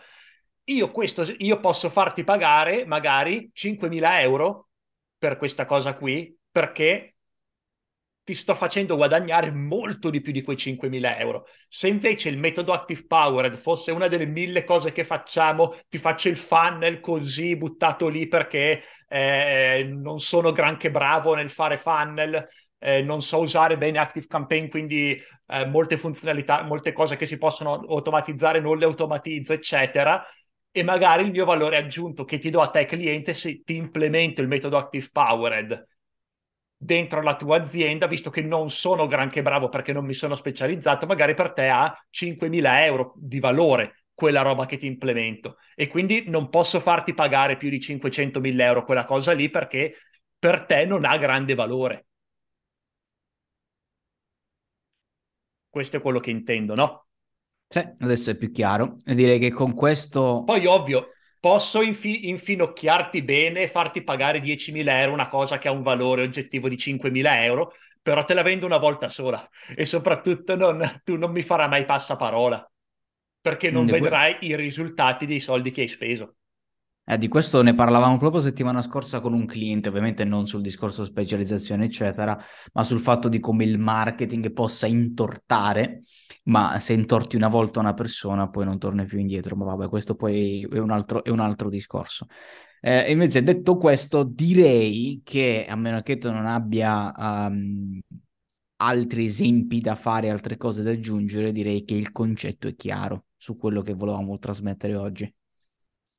Io, 0.65 0.91
questo, 0.91 1.25
io 1.39 1.61
posso 1.61 1.91
farti 1.91 2.25
pagare 2.25 2.85
magari 2.87 3.51
5.000 3.53 4.21
euro 4.21 4.71
per 5.19 5.37
questa 5.37 5.65
cosa 5.67 5.95
qui, 5.95 6.37
perché 6.51 7.14
ti 8.25 8.35
sto 8.35 8.55
facendo 8.55 8.97
guadagnare 8.97 9.53
molto 9.53 10.09
di 10.09 10.23
più 10.23 10.33
di 10.33 10.43
quei 10.43 10.57
5.000 10.57 11.19
euro. 11.19 11.47
Se 11.69 11.89
invece 11.89 12.31
il 12.31 12.39
metodo 12.39 12.73
Active 12.73 13.05
Powered 13.07 13.57
fosse 13.57 13.93
una 13.93 14.09
delle 14.09 14.25
mille 14.25 14.65
cose 14.65 14.93
che 14.93 15.05
facciamo, 15.05 15.77
ti 15.91 15.99
faccio 15.99 16.31
il 16.31 16.39
funnel 16.39 17.01
così 17.01 17.55
buttato 17.55 18.09
lì 18.09 18.27
perché 18.27 18.83
eh, 19.09 19.87
non 19.93 20.21
sono 20.21 20.53
granché 20.53 20.91
bravo 20.91 21.35
nel 21.35 21.51
fare 21.51 21.77
funnel, 21.77 22.49
eh, 22.79 23.03
non 23.03 23.21
so 23.21 23.41
usare 23.41 23.77
bene 23.77 23.99
Active 23.99 24.27
Campaign, 24.27 24.69
quindi 24.69 25.21
eh, 25.47 25.67
molte 25.67 25.99
funzionalità, 25.99 26.63
molte 26.63 26.93
cose 26.93 27.17
che 27.17 27.27
si 27.27 27.37
possono 27.37 27.75
automatizzare 27.75 28.59
non 28.59 28.79
le 28.79 28.87
automatizzo, 28.87 29.53
eccetera. 29.53 30.25
E 30.71 30.83
magari 30.83 31.25
il 31.25 31.31
mio 31.31 31.45
valore 31.45 31.77
aggiunto 31.77 32.25
che 32.25 32.39
ti 32.39 32.51
do 32.51 32.61
a 32.61 32.69
te 32.69 32.85
cliente 32.87 33.35
se 33.35 33.63
ti 33.63 33.77
implemento 33.77 34.41
il 34.41 34.49
metodo 34.49 34.77
Active 34.79 35.09
Powered 35.13 35.93
dentro 36.85 37.23
la 37.23 37.35
tua 37.35 37.57
azienda, 37.57 38.07
visto 38.07 38.29
che 38.29 38.43
non 38.43 38.71
sono 38.71 39.07
granché 39.07 39.41
bravo 39.41 39.69
perché 39.71 39.93
non 39.93 40.05
mi 40.05 40.13
sono 40.13 40.35
specializzato, 40.35 41.07
magari 41.07 41.35
per 41.35 41.53
te 41.53 41.69
ha 41.69 41.97
5.000 42.11 42.85
euro 42.85 43.15
di 43.17 43.41
valore 43.41 44.05
quella 44.13 44.43
roba 44.43 44.67
che 44.67 44.77
ti 44.77 44.87
implemento 44.87 45.57
e 45.75 45.89
quindi 45.89 46.25
non 46.29 46.49
posso 46.49 46.79
farti 46.79 47.15
pagare 47.15 47.57
più 47.57 47.69
di 47.69 47.81
500.000 47.81 48.65
euro 48.65 48.85
quella 48.85 49.05
cosa 49.07 49.33
lì 49.33 49.51
perché 49.51 49.95
per 50.39 50.67
te 50.67 50.85
non 50.85 51.05
ha 51.05 51.17
grande 51.17 51.55
valore. 51.55 52.07
Questo 55.69 55.97
è 55.97 56.01
quello 56.01 56.21
che 56.21 56.31
intendo, 56.31 56.75
no? 56.75 57.07
Sì, 57.67 57.81
adesso 57.99 58.31
è 58.31 58.37
più 58.37 58.53
chiaro. 58.53 58.99
E 59.05 59.15
direi 59.15 59.41
che 59.41 59.51
con 59.51 59.75
questo... 59.75 60.43
Poi 60.45 60.67
ovvio, 60.67 61.14
posso 61.45 61.83
infi- 61.83 62.29
infinocchiarti 62.31 63.23
bene 63.23 63.61
e 63.63 63.69
farti 63.69 64.03
pagare 64.03 64.41
10.000 64.41 64.99
euro 65.03 65.13
una 65.13 65.29
cosa 65.29 65.59
che 65.59 65.69
ha 65.69 65.73
un 65.73 65.83
valore 65.83 66.23
oggettivo 66.23 66.69
di 66.71 66.79
5.000 66.79 67.45
euro, 67.45 67.75
però 68.01 68.25
te 68.25 68.33
la 68.33 68.41
vendo 68.43 68.65
una 68.65 68.79
volta 68.79 69.09
sola 69.09 69.47
e 69.77 69.85
soprattutto 69.85 70.57
non, 70.57 71.03
tu 71.05 71.17
non 71.17 71.31
mi 71.33 71.43
farai 71.43 71.69
mai 71.69 71.85
passaparola 71.85 72.67
perché 73.41 73.71
non 73.71 73.89
que- 73.89 73.91
vedrai 73.91 74.39
i 74.41 74.57
risultati 74.57 75.27
dei 75.27 75.41
soldi 75.41 75.71
che 75.71 75.83
hai 75.83 75.89
speso. 75.89 76.37
Eh, 77.07 77.19
di 77.19 77.29
questo 77.29 77.61
ne 77.61 77.75
parlavamo 77.75 78.17
proprio 78.17 78.41
settimana 78.41 78.81
scorsa 78.81 79.21
con 79.21 79.35
un 79.35 79.45
cliente, 79.45 79.91
ovviamente 79.91 80.25
non 80.25 80.47
sul 80.47 80.63
discorso 80.63 81.05
specializzazione, 81.05 81.85
eccetera, 81.85 82.39
ma 82.73 82.83
sul 82.83 83.01
fatto 83.01 83.29
di 83.29 83.41
come 83.41 83.65
il 83.65 83.79
marketing 83.79 84.53
possa 84.53 84.87
intortare, 84.87 86.05
ma 86.45 86.79
se 86.79 86.95
intorti 86.95 87.37
una 87.37 87.49
volta 87.49 87.81
una 87.81 87.93
persona 87.93 88.49
poi 88.49 88.65
non 88.65 88.79
torni 88.79 89.05
più 89.05 89.19
indietro. 89.19 89.55
Ma 89.55 89.65
vabbè, 89.67 89.89
questo 89.89 90.15
poi 90.15 90.63
è 90.63 90.79
un 90.79 90.91
altro, 90.91 91.23
è 91.23 91.29
un 91.29 91.41
altro 91.41 91.69
discorso. 91.69 92.27
Eh, 92.81 93.11
invece, 93.11 93.43
detto 93.43 93.77
questo, 93.77 94.25
direi 94.25 95.21
che 95.25 95.67
a 95.69 95.77
meno 95.77 96.01
che 96.03 96.17
tu 96.19 96.31
non 96.31 96.47
abbia 96.47 97.13
um, 97.17 98.01
altri 98.77 99.27
esempi 99.27 99.81
da 99.81 99.95
fare, 99.95 100.31
altre 100.31 100.57
cose 100.57 100.83
da 100.83 100.91
aggiungere, 100.91 101.53
direi 101.53 101.85
che 101.85 101.95
il 101.95 102.13
concetto 102.13 102.69
è 102.69 102.75
chiaro 102.75 103.27
su 103.37 103.57
quello 103.57 103.83
che 103.83 103.95
volevamo 103.95 104.39
trasmettere 104.39 104.95
oggi. 104.97 105.35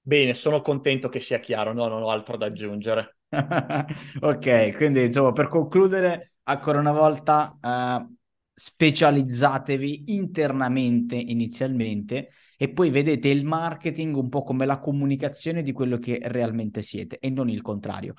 Bene, 0.08 0.36
sono 0.36 0.62
contento 0.62 1.10
che 1.10 1.20
sia 1.20 1.40
chiaro, 1.40 1.74
no, 1.74 1.88
non 1.88 2.04
ho 2.04 2.10
altro 2.12 2.38
da 2.38 2.46
aggiungere. 2.46 3.18
ok, 4.22 4.76
quindi 4.76 5.04
insomma, 5.04 5.32
per 5.32 5.48
concludere, 5.48 6.34
ancora 6.44 6.80
una 6.80 6.92
volta, 6.92 7.58
uh, 7.60 8.16
specializzatevi 8.54 10.14
internamente 10.14 11.16
inizialmente 11.16 12.30
e 12.56 12.70
poi 12.72 12.92
vedete 12.92 13.30
il 13.30 13.46
marketing 13.46 14.16
un 14.16 14.30
po' 14.30 14.44
come 14.44 14.68
la 14.68 14.78
comunicazione 14.78 15.64
di 15.64 15.72
quello 15.72 15.98
che 15.98 16.20
realmente 16.22 16.84
siete 16.84 17.18
e 17.18 17.32
non 17.32 17.50
il 17.50 17.64
contrario 17.64 18.14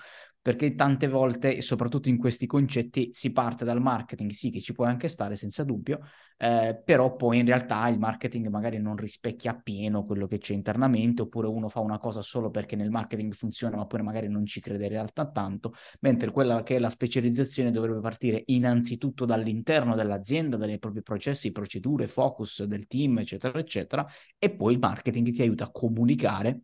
perché 0.46 0.76
tante 0.76 1.08
volte, 1.08 1.60
soprattutto 1.60 2.08
in 2.08 2.18
questi 2.18 2.46
concetti, 2.46 3.10
si 3.12 3.32
parte 3.32 3.64
dal 3.64 3.80
marketing, 3.82 4.30
sì 4.30 4.50
che 4.50 4.60
ci 4.60 4.74
può 4.74 4.84
anche 4.84 5.08
stare 5.08 5.34
senza 5.34 5.64
dubbio, 5.64 5.98
eh, 6.36 6.80
però 6.84 7.16
poi 7.16 7.40
in 7.40 7.46
realtà 7.46 7.88
il 7.88 7.98
marketing 7.98 8.46
magari 8.46 8.78
non 8.78 8.94
rispecchia 8.94 9.50
appieno 9.50 10.04
quello 10.04 10.28
che 10.28 10.38
c'è 10.38 10.54
internamente, 10.54 11.22
oppure 11.22 11.48
uno 11.48 11.68
fa 11.68 11.80
una 11.80 11.98
cosa 11.98 12.22
solo 12.22 12.50
perché 12.50 12.76
nel 12.76 12.90
marketing 12.90 13.32
funziona, 13.32 13.74
ma 13.74 13.86
poi 13.86 14.02
magari 14.02 14.28
non 14.28 14.46
ci 14.46 14.60
crede 14.60 14.84
in 14.84 14.90
realtà 14.90 15.28
tanto, 15.28 15.74
mentre 16.02 16.30
quella 16.30 16.62
che 16.62 16.76
è 16.76 16.78
la 16.78 16.90
specializzazione 16.90 17.72
dovrebbe 17.72 17.98
partire 17.98 18.44
innanzitutto 18.46 19.24
dall'interno 19.24 19.96
dell'azienda, 19.96 20.56
dai 20.56 20.78
propri 20.78 21.02
processi, 21.02 21.50
procedure, 21.50 22.06
focus 22.06 22.62
del 22.62 22.86
team, 22.86 23.18
eccetera, 23.18 23.58
eccetera, 23.58 24.06
e 24.38 24.54
poi 24.54 24.74
il 24.74 24.78
marketing 24.78 25.32
ti 25.32 25.42
aiuta 25.42 25.64
a 25.64 25.70
comunicare 25.72 26.60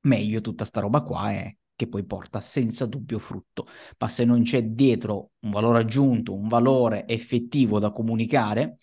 meglio 0.00 0.40
tutta 0.40 0.64
sta 0.64 0.80
roba 0.80 1.02
qua 1.02 1.30
e 1.32 1.58
che 1.78 1.86
poi 1.86 2.04
porta 2.04 2.40
senza 2.40 2.86
dubbio 2.86 3.20
frutto. 3.20 3.68
Ma 3.98 4.08
se 4.08 4.24
non 4.24 4.42
c'è 4.42 4.64
dietro 4.64 5.30
un 5.44 5.50
valore 5.50 5.78
aggiunto, 5.78 6.34
un 6.34 6.48
valore 6.48 7.06
effettivo 7.06 7.78
da 7.78 7.92
comunicare, 7.92 8.78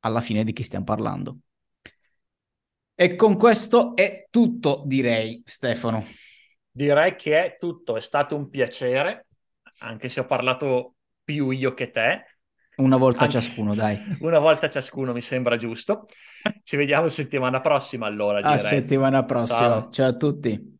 alla 0.00 0.20
fine 0.20 0.44
di 0.44 0.52
chi 0.52 0.62
stiamo 0.62 0.84
parlando. 0.84 1.38
E 2.94 3.16
con 3.16 3.38
questo 3.38 3.96
è 3.96 4.26
tutto, 4.28 4.82
direi, 4.84 5.42
Stefano. 5.46 6.04
Direi 6.70 7.16
che 7.16 7.44
è 7.44 7.56
tutto, 7.58 7.96
è 7.96 8.00
stato 8.02 8.36
un 8.36 8.50
piacere, 8.50 9.28
anche 9.78 10.10
se 10.10 10.20
ho 10.20 10.26
parlato 10.26 10.96
più 11.24 11.48
io 11.48 11.72
che 11.72 11.90
te. 11.90 12.40
Una 12.76 12.98
volta 12.98 13.22
anche... 13.22 13.40
ciascuno, 13.40 13.74
dai. 13.74 13.98
Una 14.20 14.38
volta 14.38 14.68
ciascuno 14.68 15.14
mi 15.14 15.22
sembra 15.22 15.56
giusto. 15.56 16.08
Ci 16.62 16.76
vediamo 16.76 17.08
settimana 17.08 17.62
prossima 17.62 18.04
allora. 18.06 18.42
Direi. 18.42 18.54
A 18.54 18.58
settimana 18.58 19.24
prossima. 19.24 19.58
Ciao, 19.58 19.90
Ciao 19.90 20.08
a 20.08 20.14
tutti. 20.14 20.76